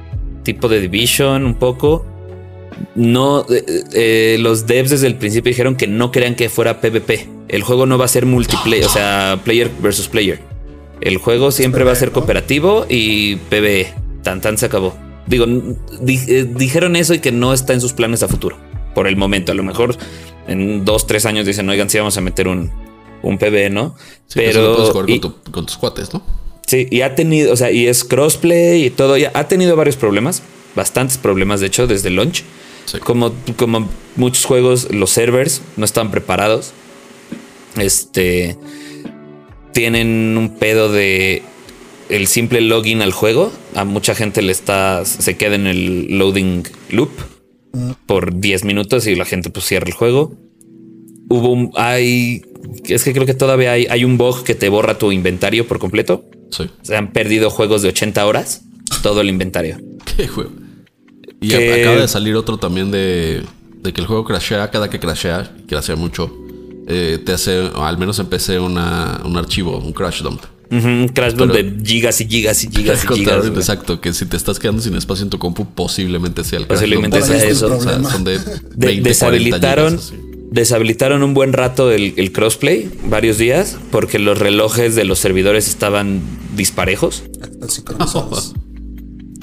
[0.42, 2.06] tipo de division un poco.
[2.94, 7.28] No, eh, eh, los devs desde el principio dijeron que no querían que fuera PvP.
[7.48, 10.40] El juego no va a ser multiplayer, o sea, player versus player.
[11.00, 13.92] El juego siempre va a ser cooperativo y PvE.
[14.22, 14.96] Tan tan se acabó.
[15.26, 15.46] Digo,
[16.00, 18.56] di- eh, dijeron eso y que no está en sus planes a futuro.
[18.94, 19.96] Por el momento, a lo mejor
[20.48, 22.70] en dos, tres años dicen, oigan, sí vamos a meter un,
[23.22, 23.94] un PvE, ¿no?
[24.26, 26.22] Sí, puedes Pero jugar y- con, tu- con tus cuates, ¿no?
[26.66, 29.16] Sí, y ha tenido, o sea, y es crossplay y todo.
[29.16, 30.42] Ya ha tenido varios problemas,
[30.74, 32.44] bastantes problemas, de hecho, desde el launch.
[32.86, 32.98] Sí.
[32.98, 36.72] Como, como muchos juegos, los servers no están preparados.
[37.78, 38.56] Este
[39.72, 41.42] tienen un pedo de
[42.16, 43.52] el simple login al juego.
[43.74, 47.10] A mucha gente le está, se queda en el loading loop
[48.06, 50.36] por 10 minutos y la gente pues cierra el juego.
[51.28, 52.42] Hubo un, hay,
[52.84, 55.78] es que creo que todavía hay, hay un bug que te borra tu inventario por
[55.78, 56.24] completo.
[56.50, 56.68] Sí.
[56.82, 58.62] Se han perdido juegos de 80 horas,
[59.02, 59.78] todo el inventario.
[60.16, 60.50] Qué juego.
[61.40, 63.42] Y Que- acaba de salir otro también de,
[63.80, 66.30] de que el juego crashea cada que crashea, crashea mucho.
[66.88, 70.42] eh, te hace, al menos empecé una, un archivo, un crash dump.
[70.72, 73.46] Ujú, un crash dump Pero- de gigas y gigas y gigas y gigas.
[73.46, 76.78] exacto, que si te estás quedando sin espacio en tu compu, posiblemente sea el crash
[76.78, 77.74] Posiblemente sea el eso.
[77.76, 78.44] O sea, son de, De-
[78.76, 80.46] 20, deshabilitaron, 40 gigas, así.
[80.50, 85.68] deshabilitaron un buen rato el, el crossplay, varios días, porque los relojes de los servidores
[85.68, 86.20] estaban
[86.56, 87.22] disparejos.
[87.68, 88.54] Sincronizados.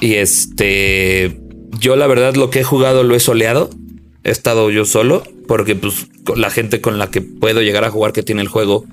[0.02, 1.38] Y este,
[1.78, 3.68] yo la verdad lo que he jugado lo he soleado.
[4.24, 6.06] He estado yo solo, porque pues
[6.36, 8.86] la gente con la que puedo llegar a jugar que tiene el juego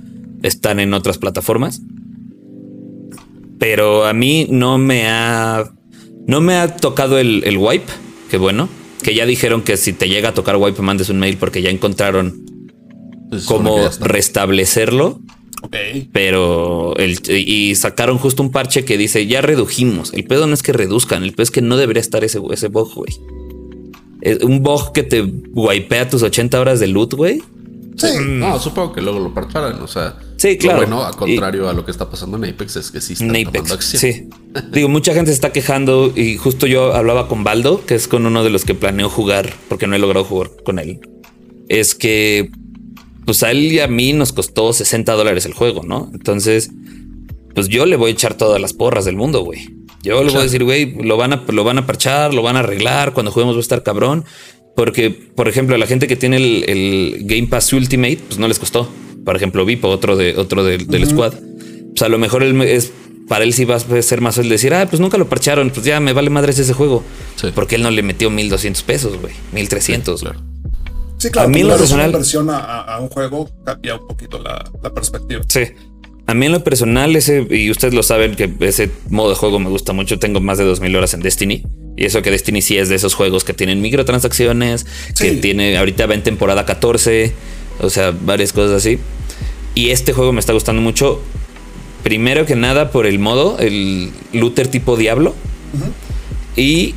[0.44, 1.80] están en otras plataformas.
[3.60, 5.72] Pero a mí no me ha,
[6.28, 7.92] no me ha tocado el, el wipe,
[8.30, 8.70] que bueno,
[9.02, 11.70] que ya dijeron que si te llega a tocar wipe mandes un mail porque ya
[11.70, 12.46] encontraron
[13.46, 15.20] cómo restablecerlo.
[15.64, 15.76] ok.
[16.12, 20.14] Pero el, y sacaron justo un parche que dice ya redujimos.
[20.14, 22.68] El pedo no es que reduzcan, el pedo es que no debería estar ese, ese
[22.68, 23.14] bug, güey.
[24.22, 27.42] Es un bug que te wipea tus 80 horas de loot, güey.
[27.96, 28.08] Sí.
[28.26, 29.82] No, supongo que luego lo parcharan.
[29.82, 30.78] O sea, Sí, lo claro.
[30.78, 33.46] bueno, a contrario a lo que está pasando en Apex, es que sí están En
[33.46, 33.94] tomando Apex.
[33.96, 34.00] acción.
[34.00, 34.30] Sí.
[34.72, 38.26] Digo, mucha gente se está quejando y justo yo hablaba con Baldo, que es con
[38.26, 41.00] uno de los que planeo jugar, porque no he logrado jugar con él.
[41.70, 42.50] Es que,
[43.26, 46.10] pues a él y a mí nos costó 60 dólares el juego, ¿no?
[46.14, 46.70] Entonces,
[47.56, 49.68] pues yo le voy a echar todas las porras del mundo, güey.
[50.04, 52.56] Yo le voy a decir, güey, lo van a, lo van a parchar, lo van
[52.56, 54.24] a arreglar, cuando juguemos va a estar cabrón.
[54.76, 58.48] Porque, por ejemplo, a la gente que tiene el, el Game Pass Ultimate, pues no
[58.48, 58.88] les costó.
[59.28, 61.34] Por ejemplo, Vipo, otro de otro del- del squad.
[61.34, 62.94] Pues a lo mejor él me- es
[63.28, 65.86] para él sí va a ser más fácil decir, ah, pues nunca lo parcharon, pues
[65.86, 67.04] ya me vale madres ese juego.
[67.36, 67.48] Sí.
[67.54, 70.22] Porque él no le metió 1200 pesos, güey, 1300.
[70.22, 70.40] Claro.
[71.18, 71.50] Sí, claro.
[71.50, 75.42] A mí en lo personal- inversión a, un juego cambia un poquito la, la perspectiva.
[75.50, 75.64] Sí.
[76.26, 79.60] A mí en lo personal, ese, y ustedes lo saben que ese modo de juego
[79.60, 80.20] me gusta mucho.
[80.20, 81.64] Tengo más de 2000 horas en Destiny.
[81.98, 84.86] Y eso que Destiny sí es de esos juegos que tienen microtransacciones,
[85.20, 85.38] que Sí.
[85.42, 87.34] tiene, ahorita va en temporada 14,
[87.80, 89.00] o sea, varias cosas así.
[89.76, 91.22] Y este juego me está gustando mucho.
[92.04, 95.36] Primero que nada por el modo, el looter tipo Diablo.
[96.56, 96.96] Y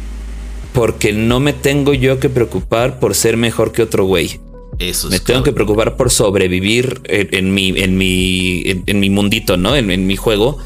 [0.72, 4.40] porque no me tengo yo que preocupar por ser mejor que otro güey.
[4.78, 9.00] Eso es Me tengo que preocupar por sobrevivir en, en mi, en mi, en, en
[9.00, 9.76] mi mundito, ¿no?
[9.76, 10.56] En, en mi juego,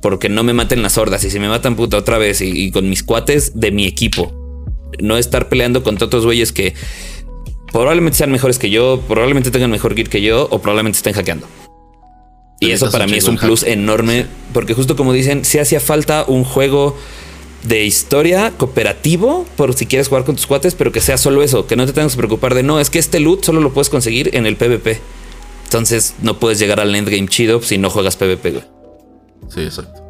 [0.00, 1.24] porque no me maten las hordas.
[1.24, 4.32] Y si me matan puta otra vez y, y con mis cuates de mi equipo,
[5.00, 6.74] no estar peleando contra otros güeyes que
[7.74, 11.48] probablemente sean mejores que yo, probablemente tengan mejor gear que yo o probablemente estén hackeando.
[12.60, 13.70] Y eso para mí es un plus hack.
[13.70, 16.96] enorme, porque justo como dicen, si hacía falta un juego
[17.64, 21.66] de historia cooperativo por si quieres jugar con tus cuates, pero que sea solo eso,
[21.66, 23.90] que no te tengas que preocupar de no, es que este loot solo lo puedes
[23.90, 25.00] conseguir en el PvP.
[25.64, 28.64] Entonces no puedes llegar al endgame chido si no juegas PvP, güey.
[29.48, 30.00] Sí, exacto.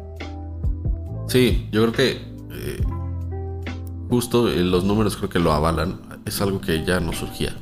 [1.27, 2.81] Sí, yo creo que eh,
[4.07, 6.04] justo eh, los números creo que lo avalan.
[6.25, 7.55] Es algo que ya no surgía.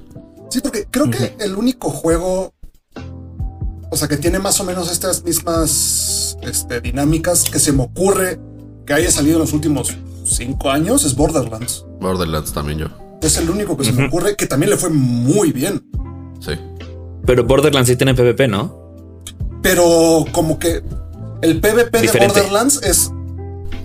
[0.49, 2.53] Sí, porque creo que el único juego,
[3.89, 8.39] o sea, que tiene más o menos estas mismas este, dinámicas que se me ocurre
[8.85, 9.95] que haya salido en los últimos
[10.25, 11.85] cinco años es Borderlands.
[11.99, 12.87] Borderlands también yo.
[13.21, 15.81] Es el único que se me ocurre que también le fue muy bien.
[16.39, 16.53] Sí.
[17.25, 18.83] Pero Borderlands sí tiene PvP, ¿no?
[19.61, 20.83] Pero como que
[21.41, 22.27] el PvP de.
[22.27, 23.11] Borderlands es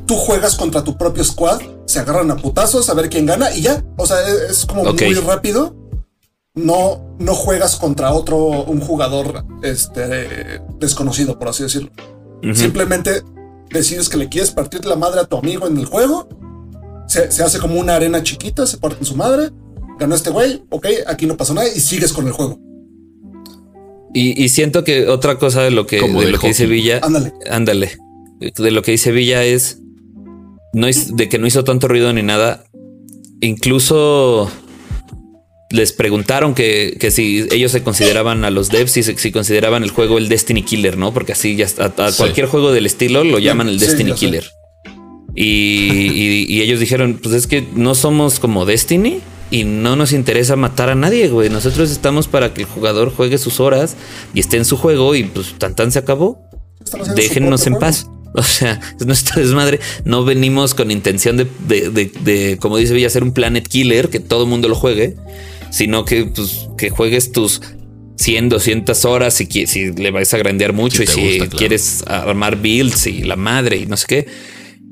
[0.07, 3.62] tú juegas contra tu propio squad, se agarran a putazos a ver quién gana y
[3.62, 3.82] ya.
[3.97, 5.74] O sea, es, es como muy rápido.
[6.55, 11.91] No, no juegas contra otro, un jugador este, desconocido, por así decirlo.
[12.53, 13.22] Simplemente
[13.70, 16.28] decides que le quieres partir la madre a tu amigo en el juego.
[17.07, 19.51] Se, se hace como una arena chiquita, se parten su madre.
[19.99, 22.59] Ganó este güey, ok, aquí no pasó nada y sigues con el juego.
[24.12, 26.66] Y, y siento que otra cosa de lo que, de lo que dice.
[26.66, 27.32] Villa, Ándale.
[27.51, 27.99] ándale,
[28.41, 29.80] de lo que dice Villa es
[30.75, 32.64] no es de que no hizo tanto ruido ni nada.
[33.41, 34.51] Incluso
[35.71, 39.91] les preguntaron que, que si ellos se consideraban a los devs, si, si consideraban el
[39.91, 41.12] juego el Destiny Killer, ¿no?
[41.12, 42.16] Porque así ya está, a Sí.
[42.19, 44.12] cualquier juego del estilo lo llaman el Destiny.
[44.12, 44.45] Killer.
[45.35, 50.12] Y, y- y ellos dijeron, pues es que no somos como Destiny y no nos
[50.12, 51.49] interesa matar a nadie, güey.
[51.51, 53.95] Nosotros estamos para que el jugador juegue sus horas
[54.35, 56.41] y esté en su juego y pues tan tan se acabó.
[57.14, 57.81] Déjennos en juego.
[57.81, 58.07] paz.
[58.43, 59.80] O sea, es nuestra desmadre.
[60.05, 64.09] No venimos con intención de, de, de- de, como dice Villa, ser un Planet Killer,
[64.09, 65.16] que todo el mundo lo juegue,
[65.70, 67.61] sino que, pues, que juegues tus
[68.16, 71.59] 100, 200 horas si, si le vas a grandear mucho Si y si gusta, claro.
[71.59, 74.26] quieres armar builds y la madre y no sé qué.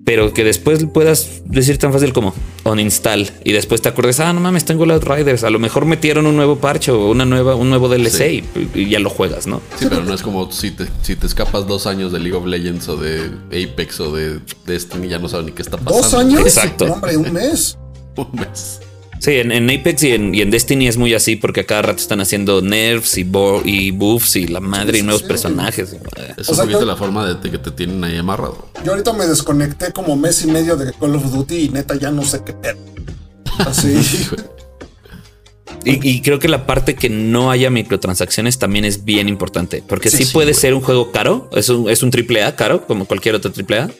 [0.06, 2.32] Pero que después puedas decir tan fácil como
[2.64, 5.42] uninstall y después te acuerdes, ah, no mames, tengo los Riders.
[5.42, 8.88] A lo mejor metieron un nuevo parche o una nueva, un nuevo DLC y, y
[8.88, 9.60] ya lo juegas, ¿no?
[9.76, 12.46] Sí, pero no es como si te, si te escapas dos años de League of
[12.46, 16.02] Legends o de Apex o de Destiny, ya no sabes ni qué está pasando.
[16.02, 16.40] ¿Dos años?
[16.42, 16.86] Exacto.
[16.86, 17.76] No, hombre, un mes.
[18.16, 18.80] Un mes.
[19.18, 21.82] Sí, en, en Apex y en, y en Destiny es muy así porque a cada
[21.82, 25.28] rato están haciendo nerfs y, bo- y buffs y la madre y nuevos sí.
[25.28, 25.96] personajes.
[26.36, 28.68] Es O un sea, poquito yo- la forma de, que te tienen ahí amarrado.
[28.84, 32.10] Yo ahorita me desconecté como mes y medio de Call of Duty y neta ya
[32.10, 32.78] no sé qué pedo.
[33.58, 33.94] Así.
[35.84, 40.10] Y, y creo que la parte que no haya microtransacciones también es bien importante porque
[40.10, 40.60] sí, Sí, sí, puede güey.
[40.60, 43.78] ser un juego caro, es un, es un triple A caro como cualquier otro triple
[43.78, 43.90] A.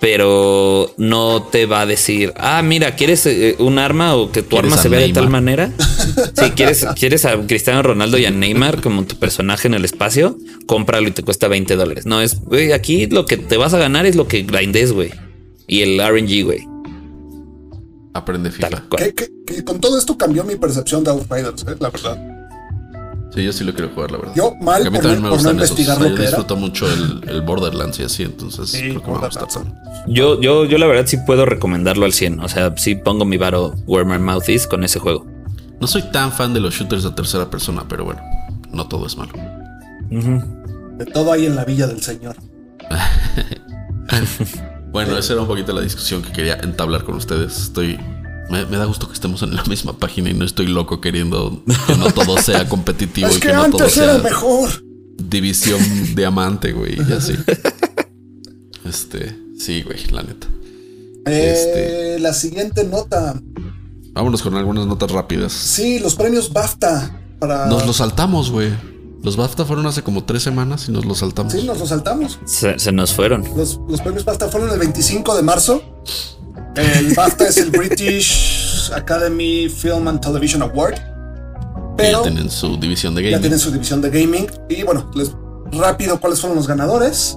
[0.00, 4.56] Pero no te va a decir, ah, mira, ¿quieres eh, un arma o que tu
[4.56, 5.72] ¿Quieres arma se vea de tal manera?
[6.40, 10.38] Si quieres, quieres a Cristiano Ronaldo y a Neymar como tu personaje en el espacio,
[10.66, 12.06] cómpralo y te cuesta 20 dólares.
[12.06, 15.10] No es, güey, aquí lo que te vas a ganar es lo que grindes, güey.
[15.66, 16.66] Y el RNG, güey.
[18.14, 18.88] Aprende FIFA.
[19.64, 22.39] Con todo esto cambió mi percepción de Outriders, eh, la verdad.
[23.34, 24.32] Sí, yo sí lo quiero jugar, la verdad.
[24.34, 25.70] Yo mal a mí por también no- me por no gustan esos.
[25.78, 26.24] investigar O sea, yo era.
[26.26, 29.48] disfruto mucho el, el Borderlands y así, entonces Sí, creo que me va a gustar.
[30.08, 32.40] Yo, yo, yo la verdad sí puedo recomendarlo al 100.
[32.40, 35.26] O sea, sí pongo mi varo where my mouth is con ese juego.
[35.80, 38.20] No soy tan fan de los shooters de tercera persona, pero bueno,
[38.72, 39.32] no todo es malo.
[40.10, 42.36] De todo ahí en la villa del señor.
[44.92, 47.56] Bueno, esa era un poquito la discusión que quería entablar con ustedes.
[47.62, 47.96] Estoy.
[48.50, 51.62] Me, me da gusto que estemos en la misma página y no estoy loco queriendo
[51.86, 54.70] que no todo sea competitivo Es y que, que, no todo antes era sea mejor.
[55.16, 55.80] división
[56.16, 57.34] diamante, güey, y así.
[58.84, 60.48] Este, sí, güey, la neta.
[61.26, 62.18] Eh, Este.
[62.20, 63.40] La siguiente nota.
[64.12, 65.52] Vámonos con algunas notas rápidas.
[65.52, 67.20] Sí, los premios BAFTA.
[67.38, 67.66] Para...
[67.66, 68.70] Nos los saltamos, güey.
[69.22, 71.52] Los BAFTA fueron hace como tres semanas y nos los saltamos.
[71.52, 72.38] Sí, nos los saltamos.
[72.46, 73.44] Se, se nos fueron.
[73.56, 75.82] Los, los premios BAFTA fueron el 25 de marzo.
[76.74, 80.94] El BAFTA es el British Academy Film and Television Award.
[81.96, 83.40] Pero ya tienen su división de ya gaming.
[83.42, 84.46] tienen su división de gaming.
[84.70, 85.32] Y bueno, les
[85.72, 87.36] rápido cuáles fueron los ganadores.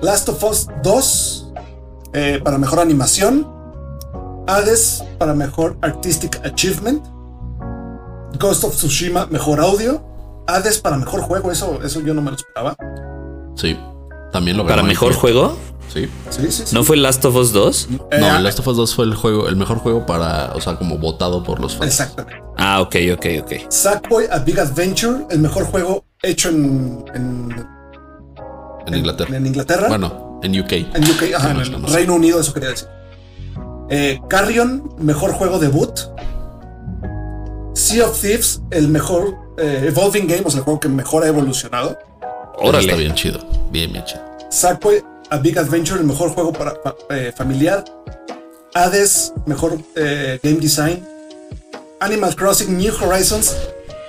[0.00, 1.52] Last of Us 2
[2.14, 3.46] eh, para mejor animación.
[4.46, 7.04] Hades para mejor Artistic Achievement.
[8.38, 10.09] Ghost of Tsushima mejor audio.
[10.54, 12.76] Hades para mejor juego, eso, eso yo no me lo esperaba.
[13.56, 13.76] Sí.
[14.32, 15.56] También lo Para mejor juego,
[15.92, 16.08] Sí.
[16.28, 16.74] Sí, sí, sí.
[16.74, 17.88] ¿no fue Last of Us 2?
[18.12, 20.52] Eh, No, ah, el Last of Us 2 fue el juego, el mejor juego para,
[20.54, 21.90] o sea, como votado por los fans.
[21.90, 22.40] Exactamente.
[22.56, 23.52] Ah, ok, ok, ok.
[23.70, 27.66] Sackboy A Big Adventure, el mejor juego hecho en, en,
[28.86, 29.36] En Inglaterra.
[29.36, 29.88] en Inglaterra.
[29.88, 30.72] Bueno, en UK.
[30.72, 31.94] En UK, ajá, en No, el no, no sé.
[31.96, 32.86] Reino Unido, eso quería decir.
[33.88, 35.90] Eh, Carrion, mejor juego debut.
[37.90, 41.26] Sea of Thieves, el mejor eh, Evolving Game, o sea, el juego que mejor ha
[41.26, 41.98] evolucionado.
[42.58, 42.84] Órale.
[42.84, 43.40] Está bien chido.
[43.72, 44.20] Bien, bien chido.
[44.48, 46.74] Sackboy, A Big Adventure, el mejor juego para
[47.10, 47.84] eh, familiar.
[48.74, 51.04] Hades, mejor eh, game design.
[51.98, 53.56] Animal Crossing, New Horizons,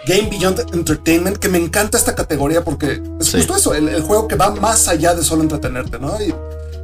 [0.05, 3.37] Game Beyond Entertainment, que me encanta esta categoría porque es Sí.
[3.37, 6.15] justo eso, el, el juego que va más allá de solo entretenerte, ¿no?
[6.21, 6.33] Y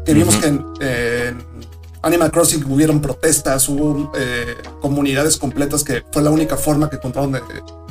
[0.04, 1.57] que vimos que en, en
[2.04, 7.32] Animal Crossing hubieron protestas, hubo eh, comunidades completas que fue la única forma que encontraron
[7.34, 7.42] de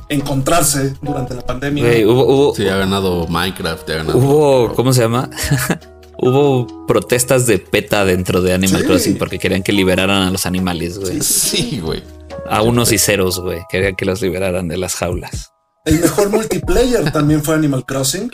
[0.09, 1.85] encontrarse durante la pandemia.
[2.07, 4.19] Hubo, hubo, Sí, ha ganado Minecraft, ha ganado.
[4.19, 5.29] hubo, ¿cómo se llama?
[6.19, 8.87] hubo protestas de PETA dentro de Animal Sí.
[8.87, 11.21] Crossing porque querían que liberaran a los animales, güey.
[11.21, 12.03] Sí, güey.
[12.49, 13.61] A unos y ceros, güey.
[13.69, 15.51] Querían que los liberaran de las jaulas.
[15.85, 18.31] El mejor multiplayer también fue Animal Crossing.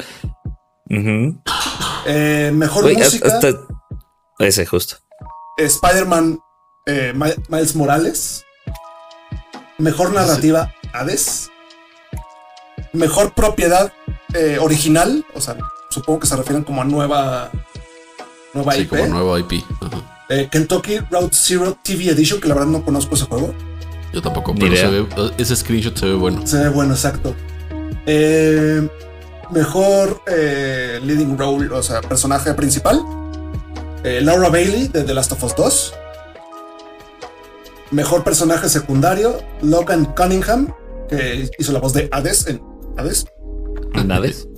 [2.07, 3.55] Eh, mejor Güey, música, hasta-
[4.39, 4.97] Ese, justo.
[5.59, 6.41] Spider-Man
[6.87, 8.45] eh, Mi- Miles Morales.
[9.79, 11.51] Mejor narrativa, Hades.
[12.93, 13.93] Mejor propiedad
[14.35, 15.25] eh, original.
[15.35, 15.57] O sea,
[15.91, 17.51] supongo que se refieren como a nueva,
[18.55, 18.91] nueva Sí, IP.
[18.91, 19.53] como nuevo IP.
[19.81, 20.25] Ajá.
[20.29, 23.55] Eh, Kentucky Route Zero TV Edition, que la verdad no conozco ese juego.
[24.13, 25.07] Yo tampoco, pero se ve,
[25.39, 26.47] ese screenshot se ve bueno.
[26.47, 27.35] Se ve bueno, exacto.
[28.07, 28.87] Eh,
[29.51, 33.03] mejor eh, leading role, o sea, personaje principal.
[34.05, 35.95] Eh, Laura Bailey de The Last of Us 2.
[37.93, 40.75] Mejor personaje secundario, Logan Cunningham,
[41.09, 42.61] que hizo la voz de Hades en
[42.97, 43.27] Hades.
[44.05, 44.49] ¿Nades?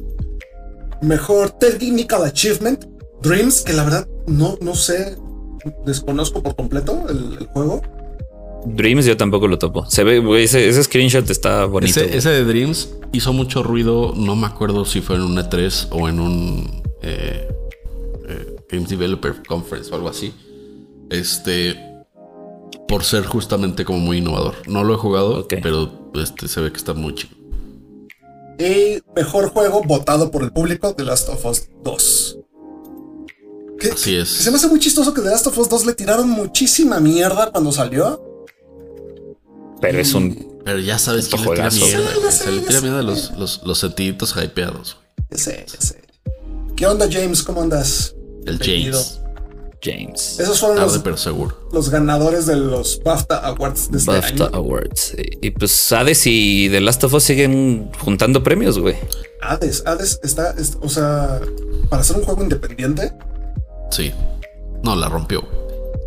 [1.03, 2.86] Mejor Technical Achievement,
[3.22, 5.16] Dreams, que la verdad no, no sé,
[5.84, 7.82] desconozco por completo el, el juego.
[8.66, 9.84] Dreams yo tampoco lo topo.
[9.90, 12.01] Se ve, güey, ese, ese screenshot está bonito.
[12.01, 14.14] Ese de Dreams hizo mucho ruido.
[14.16, 17.53] No me acuerdo si fue en un E3 o en un eh,
[18.75, 20.33] Games Developer Conference o algo así.
[21.11, 21.79] Este,
[22.89, 24.55] por ser justamente como muy innovador.
[24.66, 27.35] No lo he jugado, pero este se ve que está muy chido.
[28.59, 32.39] Y mejor juego votado por el público, The Last of Us 2.
[33.81, 34.29] Que, Así es.
[34.29, 37.51] se me hace muy chistoso que The Last of Us 2 le tiraron muchísima mierda
[37.51, 38.22] cuando salió.
[39.81, 40.61] Pero es un.
[40.64, 41.70] Pero ya sabes que le tira mierda.
[41.70, 44.99] Sí, sé, Se le tira mierda a los, los, los sentiditos hypeados.
[45.31, 46.03] Ya sé, ya sé.
[46.77, 47.43] ¿Qué onda, James?
[47.43, 48.14] ¿Cómo andas?
[48.47, 48.59] El.
[48.59, 49.20] James.
[49.82, 50.40] James.
[50.40, 51.68] Esos fueron Tarde los, pero seguro.
[51.70, 54.57] los ganadores de los BAFTA Awards de este BAFTA año.
[54.57, 55.14] Awards.
[55.18, 58.97] Y, y pues Hades y The Last of Us siguen juntando premios, güey.
[59.42, 61.38] Hades, Hades está, es- o sea,
[61.90, 63.12] para ser un juego independiente,
[63.90, 64.11] Sí.
[64.82, 65.47] No, la rompió.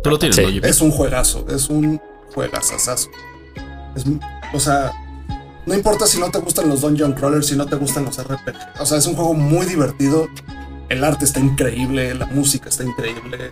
[0.02, 0.42] Tú lo tienes, Sí.
[0.42, 0.68] ¿no, Jimmy?
[0.68, 2.00] es un juegazo, es un
[2.34, 3.08] juegazazazo.
[3.94, 4.04] Es,
[4.52, 4.92] o sea,
[5.66, 8.56] no importa si no te gustan los Dungeon Crawlers, si no te gustan los RPG.
[8.80, 10.26] O sea, es un juego muy divertido.
[10.88, 13.50] El arte está increíble, la música está increíble.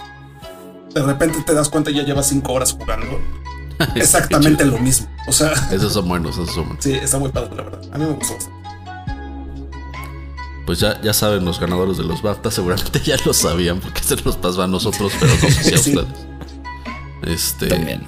[0.94, 3.20] De repente te das cuenta y ya llevas cinco horas jugando.
[3.94, 5.06] Exactamente lo mismo.
[5.28, 6.82] O sea, Esos son buenos, esos son buenos.
[6.84, 7.80] sí, está muy padre, la verdad.
[7.92, 8.56] A mí me gustó bastante.
[10.64, 14.16] Pues ya, ya saben los ganadores de los BAFTA, seguramente ya lo sabían porque se
[14.16, 15.96] los pasó a nosotros, pero no sé si a Sí.
[15.96, 16.26] ustedes.
[17.22, 17.68] Este.
[17.68, 18.02] También.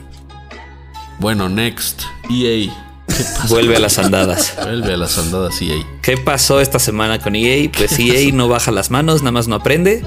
[1.21, 2.03] Bueno, next.
[2.31, 2.73] EA.
[3.49, 4.55] Vuelve a las andadas.
[4.63, 5.77] Vuelve a las andadas EA.
[6.03, 7.71] ¿Qué pasó esta semana con EA?
[7.71, 10.03] Pues EA no baja las manos, nada más no aprende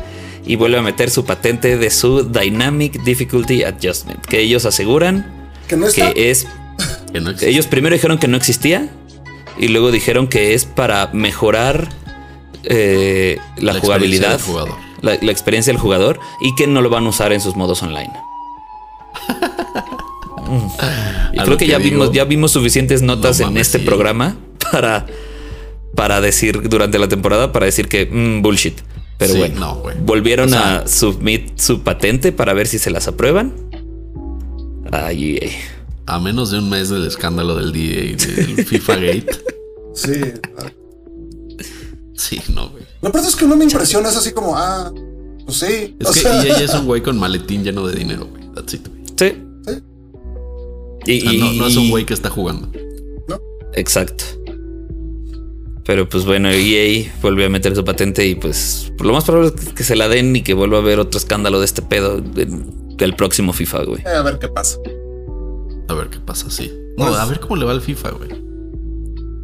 [0.46, 5.26] y vuelve a meter su patente de su Dynamic Difficulty Adjustment, que ellos aseguran
[5.68, 6.14] Que no está.
[6.14, 6.48] que es
[7.14, 7.32] Que no.
[7.42, 8.90] Ellos primero dijeron que no existía
[9.58, 11.90] y luego dijeron que es para mejorar
[12.64, 14.76] eh, la, La experiencia jugabilidad, del jugador.
[15.02, 17.84] La, la experiencia del jugador y que no lo van a usar en sus modos
[17.84, 18.12] online.
[21.34, 23.80] Y creo que, que ya digo, vimos, ya vimos suficientes notas no en mames, este
[23.80, 23.86] sí.
[23.86, 24.38] programa
[24.72, 25.06] para,
[25.96, 28.80] para decir durante la temporada para decir que mm, bullshit.
[29.18, 32.90] Pero Sí, bueno, no, volvieron O sea- a submit su patente para ver si se
[32.90, 33.54] las aprueban.
[34.92, 35.40] Ay.
[36.08, 39.26] A menos de un mes del escándalo del DA y del FIFA Gate.
[39.94, 40.14] Sí.
[42.16, 42.84] Sí, no, güey.
[43.02, 44.92] Lo peor es que no me impresiona, es así como, ah,
[45.46, 45.96] pues sí.
[46.00, 48.44] Es o que sea, EA es un güey con maletín lleno de dinero, güey.
[48.56, 49.01] That's it, güey.
[51.06, 52.70] Y, O sea, no, no es un güey que está jugando.
[53.74, 54.24] Exacto.
[55.86, 59.70] Pero pues bueno, EA volvió a meter su patente y pues lo más probable es
[59.74, 63.16] que se la den y que vuelva a haber otro escándalo de este pedo del
[63.16, 64.02] próximo FIFA, güey.
[64.02, 64.78] eh, a ver qué pasa.
[65.88, 66.72] A ver qué pasa, sí.
[66.98, 68.30] No, Pues- a ver cómo le va al FIFA, güey.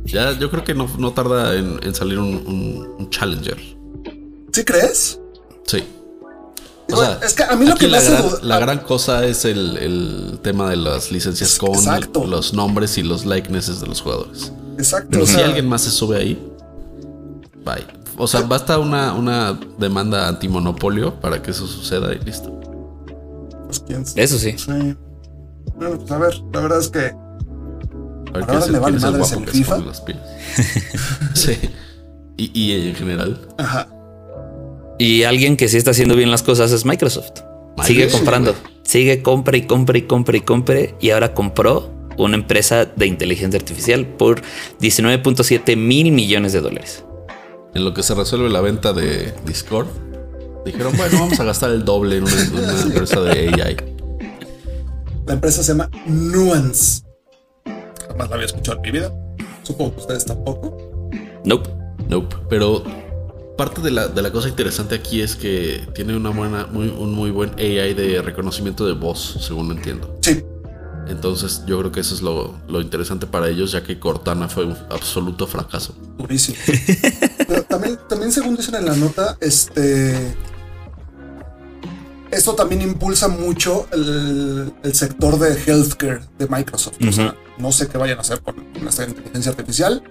[0.05, 3.57] Ya, yo creo que no, no tarda en, en salir un, un- un Challenger.
[4.53, 5.19] ¿Sí crees?
[5.65, 5.83] Sí.
[6.89, 8.79] Y bueno, es que a mí lo aquí que me la, hace gran, la gran
[8.79, 12.25] cosa es el, el tema de las licencias Es- con exacto.
[12.25, 14.51] los nombres y los likenesses de los jugadores.
[14.77, 15.09] Exacto.
[15.11, 16.41] Pero o si sea, alguien más se sube ahí,
[17.65, 17.85] bye.
[18.17, 22.51] O sea, basta una, una demanda antimonopolio para que eso suceda y listo.
[23.65, 24.23] pues, quién sabe.
[24.23, 24.55] Eso sí.
[24.57, 24.95] Sí.
[25.75, 29.47] Bueno, pues a ver, la verdad es que A ver Ahora me vale madres el
[29.47, 29.75] FIFA.
[29.75, 30.23] pone las pilas.
[31.33, 31.57] sí.
[32.37, 33.39] Y, y en general.
[33.57, 33.87] Ajá.
[34.97, 37.41] Y alguien que sí está haciendo bien las cosas es Microsoft.
[37.83, 38.55] Sigue comprando.
[38.83, 40.79] Sigue, compra y compra y compra y compra.
[40.99, 44.41] Y ahora compró una empresa de inteligencia artificial por
[44.79, 47.03] 19.7 mil millones de dólares.
[47.75, 49.87] En lo que se resuelve la venta de Discord,
[50.65, 53.77] dijeron, bueno, vamos a gastar el doble en una, en una empresa de AI.
[55.27, 57.03] La empresa se llama Nuance.
[58.07, 59.13] Jamás la había escuchado en mi vida.
[59.61, 61.09] Supongo que ustedes tampoco.
[61.43, 61.69] Nope.
[62.09, 62.35] Nope.
[62.49, 62.83] Pero
[63.57, 67.13] parte de la, de la cosa interesante aquí es que tiene una buena, muy, un
[67.13, 70.17] muy buen AI de reconocimiento de voz, según entiendo.
[70.21, 70.43] Sí.
[71.09, 74.65] Entonces yo creo que eso es lo, lo interesante para ellos, ya que Cortana fue
[74.65, 75.95] un absoluto fracaso.
[76.17, 76.57] Durísimo.
[77.47, 80.35] Pero también, también, según dicen en la nota, este.
[82.29, 86.97] Esto también impulsa mucho el, el sector de healthcare de Microsoft.
[87.07, 90.03] O sea, no sé qué vayan a hacer con, con esta inteligencia artificial,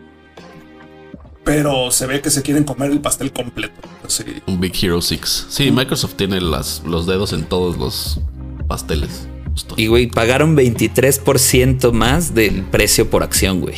[1.46, 3.80] pero se ve que se quieren comer el pastel completo.
[4.04, 4.24] Así.
[4.46, 5.46] Un Big Hero 6.
[5.48, 8.20] Sí, Microsoft tiene las, los dedos en todos los
[8.68, 9.26] pasteles.
[9.52, 9.74] Justo.
[9.78, 13.76] Y güey, pagaron 23% más del precio por acción, güey.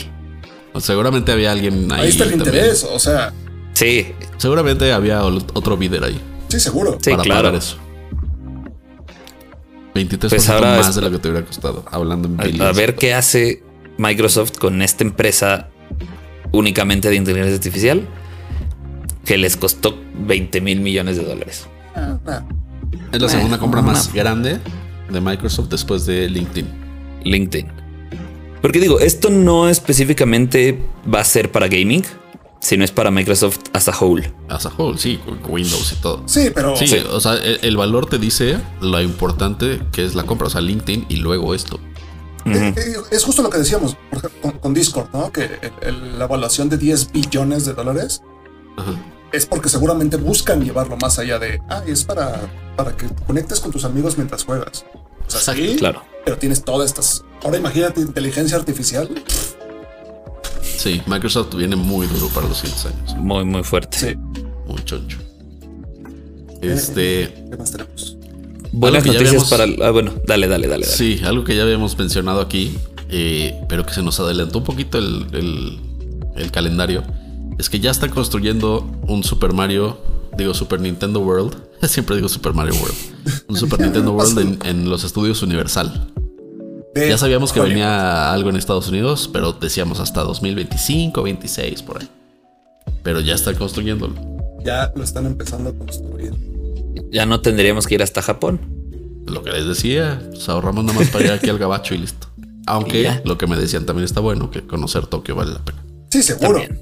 [0.81, 2.01] Seguramente había alguien ahí.
[2.03, 2.49] Ahí está el también.
[2.55, 3.33] interés, o sea,
[3.75, 4.09] Sí,
[4.39, 6.21] Seguramente había otro bidder ahí.
[6.49, 6.99] sí, seguro.
[7.03, 7.43] Sí, para claro.
[7.45, 7.77] pagar eso.
[9.95, 11.85] 23% Pues ahora más es- de lo que te hubiera costado.
[11.91, 13.63] Hablando en a, a ver qué hace
[13.99, 15.69] Microsoft con esta empresa
[16.53, 18.07] únicamente de inteligencia artificial
[19.25, 21.67] que les costó 20 mil millones de dólares.
[21.95, 22.45] Ah, ah.
[23.13, 24.59] Es la segunda Eh, compra más grande
[25.11, 26.67] de Microsoft después de LinkedIn.
[27.25, 27.67] LinkedIn.
[28.63, 30.83] Porque digo, esto no específicamente
[31.13, 32.03] va a ser para gaming,
[32.61, 34.33] sino es para Microsoft as a whole.
[34.49, 36.23] As a whole, sí, con Windows y todo.
[36.27, 40.25] Sí, pero Sí, o sea, el, el valor te dice lo importante que es la
[40.25, 41.79] compra, o sea, LinkedIn y luego esto.
[42.53, 45.31] Eh, eh, Es justo lo que decíamos por ejemplo, con, con Discord, ¿no?
[45.33, 48.23] Que el- el- la evaluación de 10 billones de dólares
[48.77, 48.93] Ajá.
[49.33, 52.41] es porque seguramente buscan llevarlo más allá de, ah, es para,
[52.77, 54.85] para que conectes con tus amigos mientras juegas.
[55.27, 56.03] O sea, sí, Claro.
[56.25, 57.25] pero tienes todas estas.
[57.45, 59.09] Ahora imagínate inteligencia artificial.
[60.63, 63.17] Sí, Microsoft viene muy duro para los siguientes años.
[63.17, 63.99] Muy, muy fuerte.
[63.99, 64.17] Sí.
[64.67, 65.19] Muy choncho.
[66.61, 67.33] Este.
[67.51, 68.18] ¿Qué más tenemos?
[68.73, 69.89] Buenas noticias habíamos- para...
[69.89, 70.85] Ah, bueno, dale, dale, dale.
[70.87, 70.97] dale.
[70.97, 72.77] Sí, algo que ya habíamos mencionado aquí,
[73.11, 75.79] eh, pero que se nos adelantó un poquito el, el-
[76.37, 77.03] el calendario,
[77.59, 79.99] es que ya están construyendo un Super Mario,
[80.37, 81.57] digo Super Nintendo World,
[81.89, 82.97] siempre digo Super Mario World,
[83.49, 86.13] un Super Nintendo World en, en los estudios Universal.
[86.95, 87.75] De Ya sabíamos que Hollywood.
[87.75, 92.09] venía algo en Estados Unidos, pero decíamos hasta 2025, 26 por ahí.
[93.03, 94.15] Pero ya están construyéndolo.
[94.65, 96.33] Ya lo están empezando a construir.
[97.11, 98.61] Ya no tendríamos que ir hasta Japón.
[99.27, 102.29] Lo que les decía, pues ahorramos nada más para ir aquí al gabacho y listo.
[102.67, 105.83] Aunque Y lo que me decían también está bueno, que conocer Tokio vale la pena.
[106.11, 106.61] Sí, seguro.
[106.61, 106.79] También.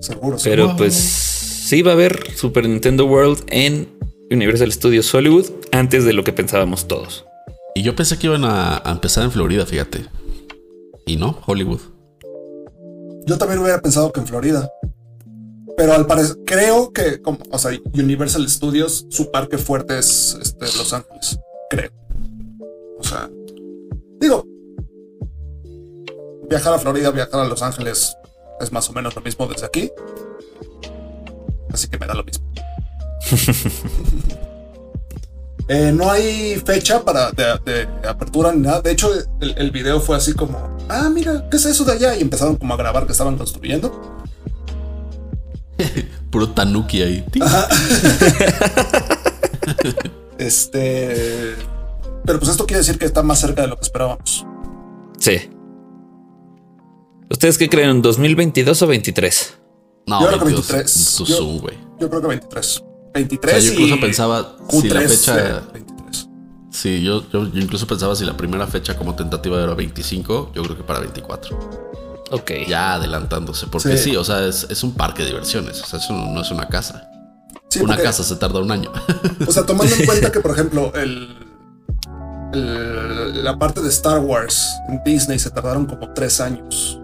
[0.00, 0.76] Seguro, Pero seguro.
[0.76, 3.88] pues sí va a haber Super Nintendo World en
[4.30, 7.24] Universal Studios Hollywood antes de lo que pensábamos todos.
[7.74, 10.06] Y yo pensé que iban a, a empezar en Florida, fíjate.
[11.06, 11.80] Y no, Hollywood.
[13.26, 14.70] Yo también hubiera pensado que en Florida.
[15.76, 20.66] Pero al parecer, creo que, como, o sea, Universal Studios, su parque fuerte es este,
[20.66, 21.38] Los Ángeles.
[21.70, 21.90] Creo.
[22.98, 23.30] O sea,
[24.20, 24.44] digo,
[26.48, 28.14] viajar a Florida, viajar a Los Ángeles
[28.60, 29.90] es más o menos lo mismo desde aquí.
[31.72, 32.44] Así que me da lo mismo.
[35.72, 38.82] Eh, no hay fecha para de, de apertura ni nada.
[38.82, 39.08] De hecho,
[39.40, 40.58] el, el video fue así como,
[40.88, 42.16] ah, mira, ¿qué es eso de allá?
[42.16, 44.19] Y empezaron como a grabar que estaban construyendo.
[46.30, 47.24] Puro tanuki ahí.
[50.38, 51.54] Este.
[52.24, 54.46] Pero pues esto quiere decir que está más cerca de lo que esperábamos.
[55.18, 55.50] Sí.
[57.30, 58.02] ¿Ustedes qué creen?
[58.02, 59.58] ¿2022 o 23?
[60.06, 61.14] No, Yo creo que 22, 23.
[61.16, 61.76] tu Yo- Zoom, güey.
[62.00, 62.78] Yo creo que 23.
[62.80, 63.52] O 23.
[63.52, 65.36] sea, yo incluso y pensaba Q3 si la fecha.
[65.36, 66.28] de 23.
[66.70, 70.62] Sí, yo, yo, yo incluso pensaba si la primera fecha como tentativa era 25, yo
[70.62, 71.58] creo que para 24.
[72.30, 72.50] Ok.
[72.68, 73.66] Ya adelantándose.
[73.66, 74.10] Porque Sí.
[74.10, 75.82] sí, o sea, es, es un parque de diversiones.
[75.82, 77.08] O sea, eso no, no es una casa.
[77.68, 78.90] Sí, una porque, casa se tarda un año.
[79.48, 81.36] O sea, tomando en cuenta que, por ejemplo, el,
[82.52, 87.00] el- la parte de Star Wars en Disney se tardaron como tres años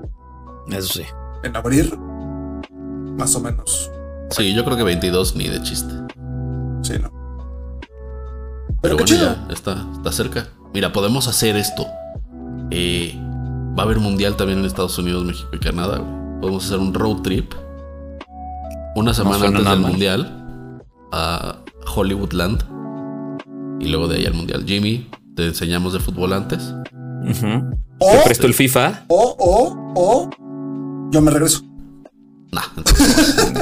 [0.70, 1.02] Eso sí.
[1.44, 1.96] en abrir.
[3.16, 3.90] Más o menos.
[4.30, 5.92] sí, yo creo que 22 ni de chiste.
[6.82, 7.10] Sí, ¿no?
[8.82, 9.36] Pero qué bueno, chido.
[9.48, 10.46] ya está, está cerca.
[10.74, 11.86] Mira, podemos hacer esto.
[12.70, 13.18] Eh,
[13.78, 16.00] va a haber mundial también en Estados Unidos, México y Canadá.
[16.40, 17.52] Podemos hacer un road trip.
[18.94, 19.90] Una semana suena antes del mal.
[19.90, 21.56] mundial a
[21.94, 22.64] Hollywoodland.
[23.80, 24.64] Y luego de ahí al mundial.
[24.66, 26.74] Jimmy, te enseñamos de fútbol antes.
[27.28, 27.76] Ujú.
[27.98, 29.04] O, Te presto el FIFA.
[29.08, 30.30] o, o, o,
[31.10, 31.62] yo me regreso
[32.52, 33.36] Nah, entonces,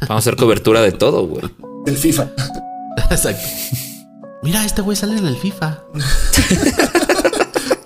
[0.00, 1.42] Vamos a hacer cobertura de todo, güey.
[1.86, 2.28] del FIFA.
[3.10, 3.46] exacto.
[4.42, 5.78] Mira, este güey sale en el FIFA.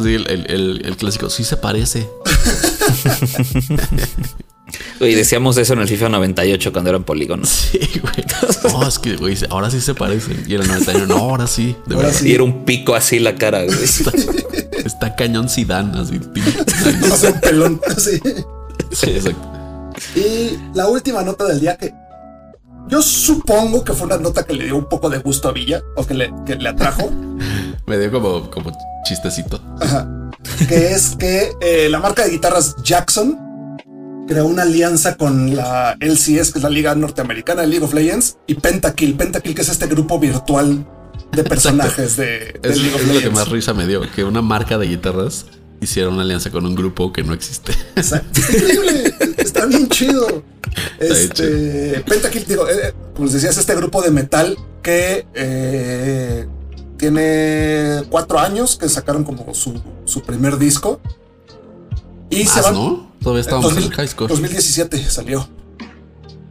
[0.00, 2.08] Así el, el- el- el clásico, sí se parece.
[5.00, 7.48] Y decíamos eso en el FIFA 98 cuando eran polígonos.
[7.48, 8.72] Sí, güey.
[8.72, 10.44] No, es que, güey, ahora sí se parecen.
[10.46, 11.74] Y en el 91, no, ahora sí.
[11.86, 12.20] De ahora verdad.
[12.20, 12.28] sí.
[12.30, 13.82] Y era un pico así la cara, güey.
[13.82, 14.10] Está,
[14.84, 16.20] está cañón Zidane, así.
[17.16, 18.20] Sea, un pelón, así.
[18.92, 19.48] Sí, exacto.
[20.16, 21.94] Y la última nota del día que
[22.88, 25.80] yo supongo que fue una nota que le dio un poco de gusto a Villa
[25.96, 27.10] o que le, que le atrajo.
[27.88, 28.72] Me dio como, como
[29.04, 29.60] chistecito.
[29.80, 30.06] Ajá.
[30.68, 33.38] Que es que eh, la marca de guitarras Jackson
[34.26, 38.36] creó una alianza con la LCS, que es la Liga Norteamericana de League of Legends,
[38.46, 39.16] y Pentakill.
[39.16, 40.86] Pentakill, que es este grupo virtual
[41.32, 44.24] de personajes de, de Es, League of es lo que más risa me dio, que
[44.24, 45.46] una marca de guitarras
[45.80, 47.72] hiciera una alianza con un grupo que no existe.
[47.96, 48.40] Exacto.
[48.40, 49.14] Está increíble.
[49.38, 50.42] Está bien chido.
[51.00, 56.46] Este Pentakill, digo, eh, como les decía, es este grupo de metal que eh,
[56.98, 61.00] tiene cuatro años que sacaron como su, su primer disco.
[62.30, 62.74] Y se van.
[62.74, 63.12] ¿no?
[63.22, 64.28] Todavía estábamos 2000 en el high school.
[64.28, 65.48] 2017 salió.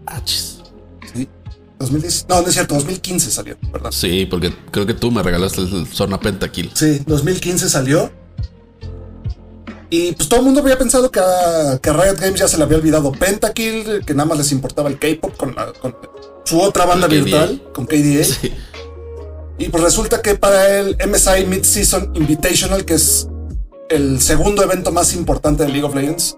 [0.06, 0.58] Ah, chis.
[1.14, 1.28] Sí.
[1.80, 3.92] 2010, no, no es cierto, 2015 salió, ¿verdad?
[3.92, 6.72] Sí, porque creo que tú me regalaste el Zona Pentakill.
[6.74, 8.12] Sí, 2015 salió.
[9.90, 12.58] Y pues todo el mundo había pensado que a, que a Riot Games ya se
[12.58, 15.56] le había olvidado Pentakill, que nada más les importaba el K-pop con,
[16.44, 18.24] su otra banda virtual, con KDA.
[18.24, 18.54] Sí.
[19.58, 23.28] Y pues resulta que para el MSI Mid-Season Invitational, que es
[23.90, 26.38] el segundo evento más importante de League of Legends,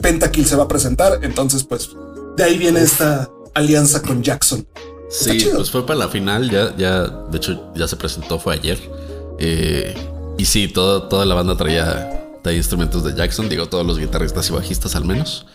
[0.00, 1.20] Pentakill se va a presentar.
[1.22, 1.90] Entonces, pues
[2.36, 4.66] de ahí viene esta alianza con Jackson.
[5.10, 8.78] Sí, pues fue para la final, ya, ya, de hecho, ya se presentó, fue ayer.
[9.38, 9.94] Eh,
[10.38, 14.48] y sí, toda, toda la banda traía, traía instrumentos de Jackson, digo, todos los guitarristas
[14.50, 15.46] y bajistas al menos.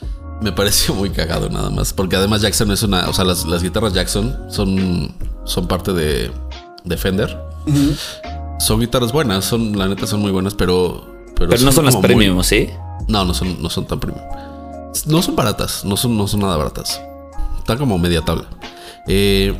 [0.41, 3.61] Me pareció muy cagado nada más, porque además Jackson es una, o sea, las, las
[3.61, 5.11] guitarras Jackson son,
[5.45, 6.31] son parte de,
[6.83, 7.37] de Fender.
[8.59, 11.07] Son guitarras buenas, son, la neta son muy buenas, pero...
[11.35, 12.69] Pero, Pero no son las muy- premium, ¿sí?
[13.07, 14.23] no, no son, no son tan premium.
[15.05, 17.01] No son baratas, no son, no son nada baratas.
[17.57, 18.45] Están como media tabla.
[19.07, 19.55] Eh,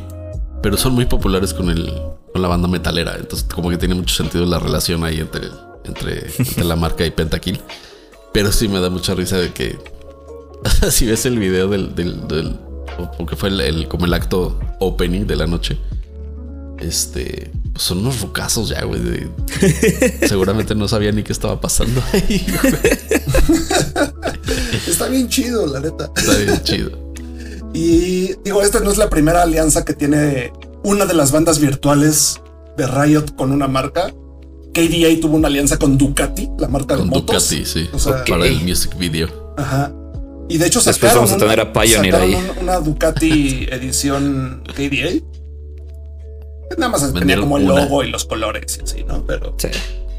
[0.62, 1.90] pero son muy populares con el
[2.32, 3.16] con la banda metalera.
[3.18, 5.48] Entonces, como que tiene mucho sentido la relación ahí entre,
[5.84, 7.60] entre, entre la marca y Pentakill.
[8.32, 9.78] Pero sí me da mucha risa de que
[10.90, 12.58] si ves el video del, del, del-
[12.98, 15.78] o- o que fue el, el- como el acto opening de la noche.
[16.78, 19.00] Este pues son unos rucazos ya, güey.
[19.02, 22.46] de- seguramente no sabía ni qué estaba pasando ahí.
[24.88, 26.10] Está bien chido, la neta.
[26.16, 26.90] Está bien chido.
[27.72, 30.52] Y digo, esta no es la primera alianza que tiene
[30.82, 32.40] una de las bandas virtuales
[32.76, 34.12] de Riot con una marca.
[34.72, 37.48] KDA tuvo una alianza con Ducati, la marca Con de motos.
[37.50, 37.88] Ducati, sí.
[37.92, 39.54] O sea, Para el music video.
[39.56, 39.92] Ajá.
[40.50, 42.34] Y de hecho Después vamos a tener a Pioneer ahí.
[42.34, 45.22] un- una Ducati edición KDA.
[46.76, 47.82] Nada más tenía Vendieron como el una.
[47.82, 49.24] logo y los colores y así, ¿no?
[49.26, 49.68] Pero Sí.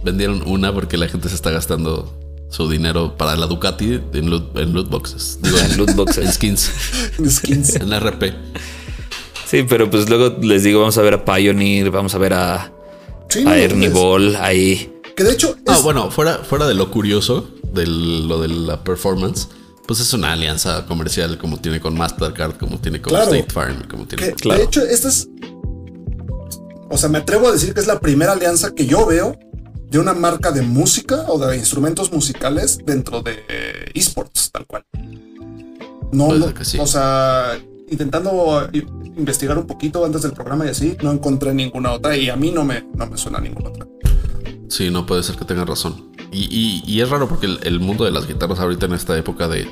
[0.04, 2.18] Vendieron una porque la gente se está gastando
[2.50, 5.40] su dinero para la Ducati en loot, en loot boxes.
[5.42, 6.26] Digo, En loot boxes.
[6.26, 6.72] En skins.
[7.30, 7.76] skins.
[7.82, 8.34] En RP.
[9.46, 12.72] Sí, pero pues luego les digo, vamos a ver a Pioneer, vamos a ver a,
[13.30, 14.94] Sí, no, a Ernie Ball ahí.
[15.16, 18.84] Que de hecho Ah, es- bueno, fuera, fuera de lo curioso de lo de la
[18.84, 19.48] performance,
[19.92, 23.34] pues es una alianza comercial como tiene con Mastercard, como tiene con Claro.
[23.34, 24.60] State Farm, como tiene que con- Claro.
[24.60, 25.28] de hecho esta es...
[26.90, 29.38] O sea, me atrevo a decir que es la primera alianza que yo veo
[29.90, 33.36] de una marca de música o de instrumentos musicales dentro de
[33.94, 34.86] esports, tal cual.
[36.14, 36.78] No, que sí.
[36.80, 37.58] o sea,
[37.90, 38.70] intentando
[39.18, 42.52] investigar un poquito antes del programa y así, no encontré ninguna otra y a mí
[42.52, 43.88] no me, no me suena ninguna otra.
[44.70, 46.12] Sí, no puede ser que tenga razón.
[46.34, 49.18] Y, y- y es raro porque el, el mundo de las guitarras ahorita en esta
[49.18, 49.68] época de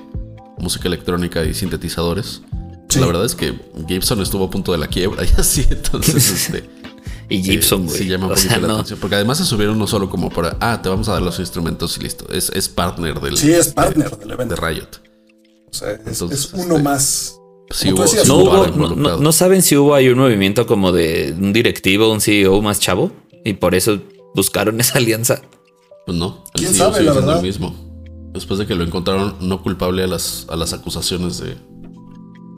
[0.59, 2.41] música electrónica y sintetizadores,
[2.89, 2.99] Sí.
[2.99, 3.53] la verdad es que
[3.87, 6.67] Gibson estuvo a punto de la quiebra y así, entonces este,
[7.29, 7.97] Y Gibson, eh, güey.
[7.99, 8.73] sí llama un o poquito sea, la no.
[8.73, 8.99] atención.
[8.99, 11.97] Porque además se subieron no solo como para, ah, te vamos a dar los instrumentos
[11.97, 12.27] y listo.
[12.31, 14.55] Es, es partner del Sí, es partner del de evento.
[14.55, 14.87] Riot.
[15.69, 17.35] O sea, es, Entonces, es uno este, más.
[17.69, 21.35] Sí hubo, decías, No, hubo no, no- saben si hubo ahí un movimiento como de
[21.39, 23.11] un directivo, un CEO más chavo,
[23.45, 24.01] y por eso
[24.33, 25.41] buscaron esa alianza.
[26.07, 27.35] Pues no, el ¿Quién CEO sabe, sigue la verdad?
[27.37, 27.75] el mismo.
[28.33, 31.55] Después de que lo encontraron no culpable a las, a las acusaciones de.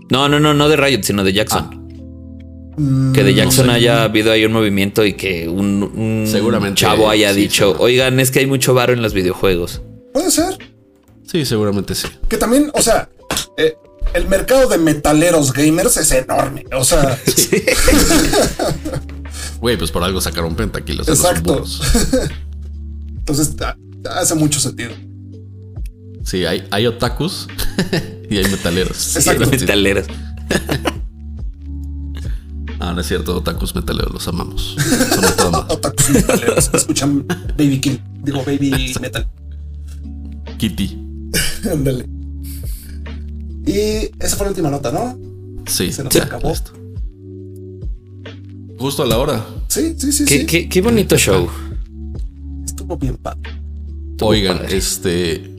[0.10, 2.74] No, no, no, no de Riot, sino de Jackson.
[2.78, 3.72] Mm, que de Jackson sé.
[3.72, 8.20] haya habido ahí un movimiento y que un, un Seguramente, chavo haya sí, dicho, oigan,
[8.20, 9.82] es que hay mucho varo en los videojuegos.
[10.14, 10.58] Puede ser.
[11.26, 12.08] Sí, seguramente sí.
[12.28, 13.10] Que también, o sea,
[13.58, 13.76] eh,
[14.14, 16.66] el mercado de metaleros gamers es enorme.
[16.74, 17.18] O sea,
[19.62, 21.08] Güey, pues por algo sacaron pentaquilos.
[21.08, 21.64] Exacto.
[23.16, 23.76] entonces ah,
[24.16, 24.92] hace mucho sentido.
[26.24, 27.48] Sí, hay, hay otakus
[28.30, 29.16] y hay metaleros.
[29.16, 29.46] Exacto.
[29.46, 30.08] Sí, Metaleros.
[32.84, 34.76] Ah, no es cierto, otakus metaleros, los amamos.
[35.14, 35.60] Son toda.
[35.70, 36.72] Otakus metaleros.
[36.74, 37.98] Escuchan Baby King.
[38.24, 39.28] Digo, Baby Metal.
[40.58, 40.98] Kitty.
[41.72, 42.10] Ándale.
[43.68, 45.16] Y esa fue la última nota, ¿no?
[45.68, 46.50] Sí, Se nos ya, acabó.
[46.50, 46.72] listo.
[48.80, 49.46] Justo a la hora.
[49.68, 50.26] Sí, sí, sí.
[50.26, 50.46] Qué, sí.
[50.48, 51.48] qué- qué bonito show.
[52.66, 53.52] Estuvo bien padre.
[54.22, 54.78] Oigan, padre.
[54.78, 55.51] este.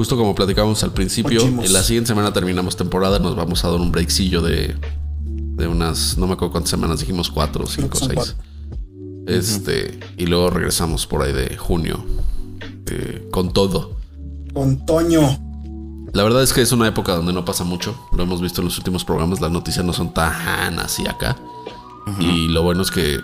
[0.00, 3.78] Justo como platicábamos al principio, en la siguiente semana terminamos temporada, nos vamos a dar
[3.78, 4.74] un breakcillo de,
[5.26, 8.12] de unas, no me acuerdo cuántas semanas, dijimos cuatro, cinco, seis.
[8.14, 8.34] cuatro.
[9.26, 12.02] Este, y luego regresamos por ahí de junio
[12.86, 13.98] eh, con todo.
[14.54, 15.38] Con Toño.
[16.14, 17.94] La verdad es que es una época donde no pasa mucho.
[18.16, 19.42] Lo hemos visto en los últimos programas.
[19.42, 21.36] Las noticias no son tan así acá.
[22.18, 23.20] Y lo bueno es que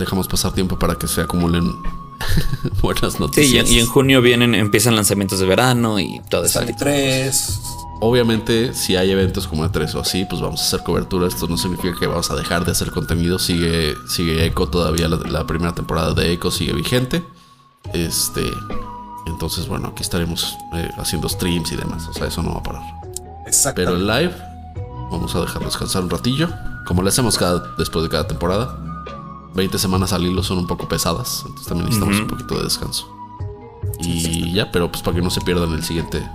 [0.00, 1.72] dejamos pasar tiempo para que se acumulen
[2.82, 3.68] buenas Sí, y noticias.
[3.68, 6.58] en, y en junio vienen, empiezan lanzamientos de verano y todo eso.
[6.60, 7.60] Sale tres.
[8.00, 11.26] Obviamente, si hay eventos como E3 o así, pues vamos a hacer cobertura.
[11.28, 13.38] Esto no significa que vamos a dejar de hacer contenido.
[13.38, 15.08] Sigue, sigue Echo todavía.
[15.08, 17.24] La, la primera temporada de Echo sigue vigente.
[17.94, 18.42] Este.
[19.26, 22.06] Entonces, bueno, aquí estaremos eh, haciendo streams y demás.
[22.08, 22.82] O sea, eso no va a parar.
[23.46, 23.80] Exacto.
[23.82, 24.34] Pero el live,
[25.10, 26.50] vamos a dejar descansar un ratillo.
[26.86, 28.78] Como le hacemos cada, después de cada temporada.
[29.54, 31.42] 20 semanas al hilo son un poco pesadas.
[31.46, 33.12] Entonces también necesitamos un poquito de descanso.
[34.00, 36.28] Y ya, pero pues para que no se pierdan el siguiente.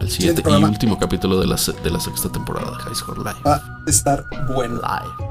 [0.00, 0.68] El siguiente y programa.
[0.68, 3.36] último capítulo de la, de la sexta temporada de High Score Live.
[3.46, 4.80] Va a estar bueno.
[4.80, 5.28] Live.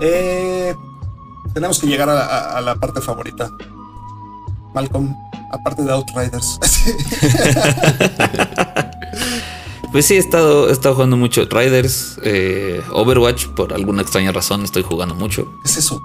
[0.00, 0.74] Eh,
[1.54, 3.50] tenemos que llegar a, a- a la parte favorita.
[4.74, 5.14] Malcolm,
[5.52, 6.58] aparte de Outriders.
[9.92, 14.62] Pues sí, he estado, he estado jugando mucho Riders, eh, Overwatch, por alguna extraña razón
[14.64, 15.44] estoy jugando mucho.
[15.62, 16.02] ¿Qué es eso?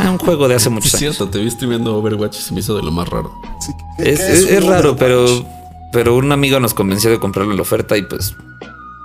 [0.00, 1.16] Ah, un juego de hace Es muchos años.
[1.16, 3.32] cierto, te vi streameando Overwatch y se me hizo de lo más raro.
[3.60, 5.26] Sí, ¿qué- Es, es- es raro, pero,
[5.92, 8.34] pero un amigo nos convenció de comprarlo en la oferta y pues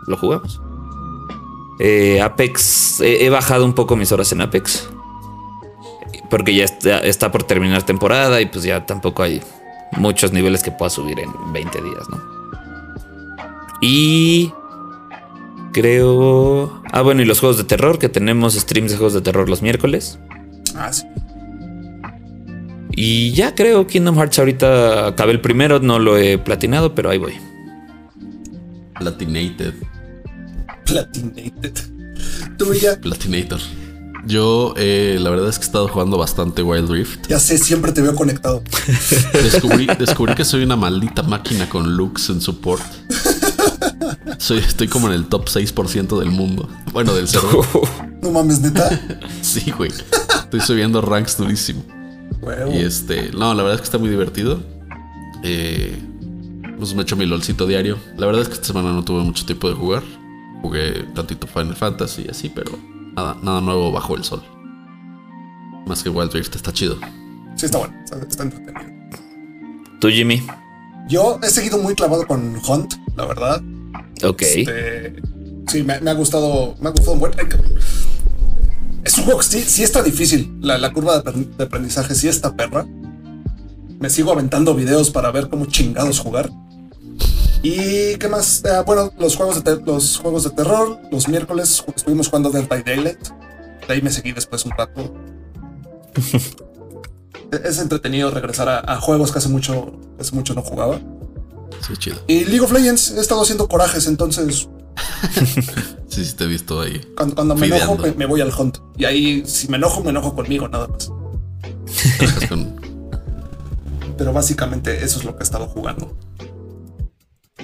[0.08, 0.62] lo jugamos.
[1.80, 4.88] Eh, Apex, he, he bajado un poco mis horas en Apex.
[6.30, 9.42] Porque ya está, está por terminar temporada y pues ya tampoco hay
[9.98, 12.18] muchos niveles que pueda subir en 20 días, ¿no?
[13.82, 14.52] Y
[15.74, 16.82] creo...
[16.92, 19.62] Ah, bueno, y los juegos de terror, que tenemos streams de juegos de terror los
[19.62, 20.20] miércoles.
[20.76, 21.04] Ah, sí.
[22.96, 27.18] Y ya creo Kingdom Hearts ahorita acabé el primero, no lo he platinado, pero ahí
[27.18, 27.34] voy.
[29.00, 29.74] Platinated.
[30.86, 31.74] Platinated.
[32.58, 33.60] Tú ya, Platinator.
[34.26, 37.28] Yo, eh, la verdad es que he estado jugando bastante Wild Rift.
[37.28, 38.64] ya sé, siempre te veo conectado.
[39.34, 42.84] Descubrí, descubrí que soy una maldita máquina con looks en support.
[44.38, 46.70] Soy, estoy como en el top 6% del mundo.
[46.92, 47.66] Bueno, del server.
[48.22, 48.90] No mames, neta.
[49.42, 49.92] Sí, güey.
[50.54, 51.84] Estoy subiendo ranks durísimo.
[52.72, 54.62] Y este, no, la verdad es que está muy divertido.
[55.44, 55.98] Eh,
[56.78, 57.98] pues me echo mi lolcito diario.
[58.18, 60.04] La verdad es que esta semana no tuve mucho tiempo de jugar.
[60.62, 62.78] Jugué tantito Final Fantasy y así, pero
[63.16, 64.44] nada, nada nuevo bajo el sol.
[65.88, 67.00] Más que Wild Rift está chido.
[67.56, 67.96] Sí, está bueno.
[68.04, 68.92] Está, está entretenido.
[70.00, 70.46] Tú, Jimmy.
[71.10, 73.60] Yo he seguido muy clavado con Hunt, la verdad.
[74.24, 74.44] Ok.
[74.44, 75.16] Este,
[75.68, 76.76] sí, me, me ha gustado.
[76.80, 77.34] Me ha gustado un buen.
[79.14, 80.58] Es un juego que sí, sí está difícil.
[80.60, 82.84] La, la curva de, apren- de aprendizaje sí está perra.
[84.00, 86.50] Me sigo aventando videos para ver cómo chingados jugar.
[87.62, 88.64] ¿Y qué más?
[88.66, 91.00] Ah, bueno, los juegos, de los juegos de terror.
[91.12, 93.20] Los miércoles estuvimos jugando Dead by Daylight.
[93.88, 95.14] De ahí me seguí después un rato.
[97.52, 101.00] E- es entretenido regresar a, a juegos que hace mucho, hace mucho no jugaba.
[101.88, 102.16] Sí, chido.
[102.26, 104.68] Y League of Legends he estado haciendo corajes, entonces
[106.08, 107.02] Sí, sí, te he visto ahí.
[107.18, 108.78] cuando, cuando me enojo me, me voy al hunt.
[109.00, 111.12] Y ahí si me enojo, me enojo conmigo nada más.
[114.18, 116.16] Pero básicamente eso es lo que he estado jugando.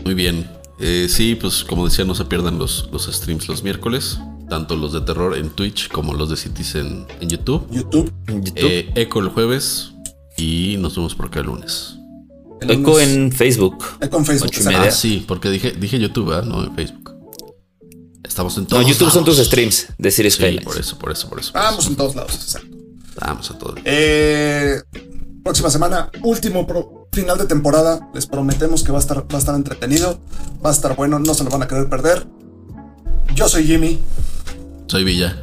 [0.03, 0.49] Muy bien.
[0.79, 4.19] Eh, sí, pues como decía, no se pierdan los, los streams los miércoles.
[4.49, 7.67] Tanto los de terror en Twitch como los de Cities en, en YouTube.
[7.69, 8.11] YouTube.
[8.27, 8.67] En YouTube.
[8.67, 9.91] Eh, Echo el jueves.
[10.37, 11.97] Y nos vemos por acá el lunes.
[12.61, 13.83] el Eco en Facebook.
[14.01, 14.47] Eco en Facebook.
[14.47, 14.79] ocho y exacto.
[14.79, 14.89] media.
[14.89, 16.45] Ah, sí, porque dije, dije YouTube, ¿verdad?
[16.45, 17.18] no en Facebook.
[18.23, 21.29] Estamos en No, todos YouTube son tus streams de Series Sí, por eso, por eso,
[21.29, 21.53] por eso.
[21.53, 21.89] por Vamos eso.
[21.89, 22.75] en todos lados, exacto.
[23.19, 23.75] Vamos a todo.
[23.85, 24.81] Eh,
[25.43, 28.09] próxima semana, último pro- final de temporada.
[28.13, 30.19] Les prometemos que va a estar, va a estar entretenido,
[30.63, 32.27] va a estar bueno, no se lo van a querer perder.
[33.35, 33.99] Yo soy Jimmy.
[34.87, 35.37] Soy Villa.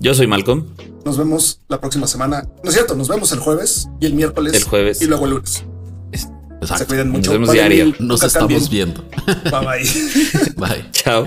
[0.00, 0.66] Yo soy Malcolm.
[1.04, 2.46] Nos vemos la próxima semana.
[2.62, 4.54] No es cierto, nos vemos el jueves y el miércoles.
[4.54, 5.02] El jueves.
[5.02, 5.64] Y luego el lunes.
[6.12, 6.28] Se
[6.60, 6.86] Exacto.
[6.86, 7.32] cuiden mucho.
[7.32, 7.86] vemos Pasen diario.
[7.86, 8.70] Nos nunca estamos cambien.
[8.70, 9.04] viendo.
[9.50, 10.52] Bye bye.
[10.56, 10.90] Bye.
[10.92, 11.26] Chao.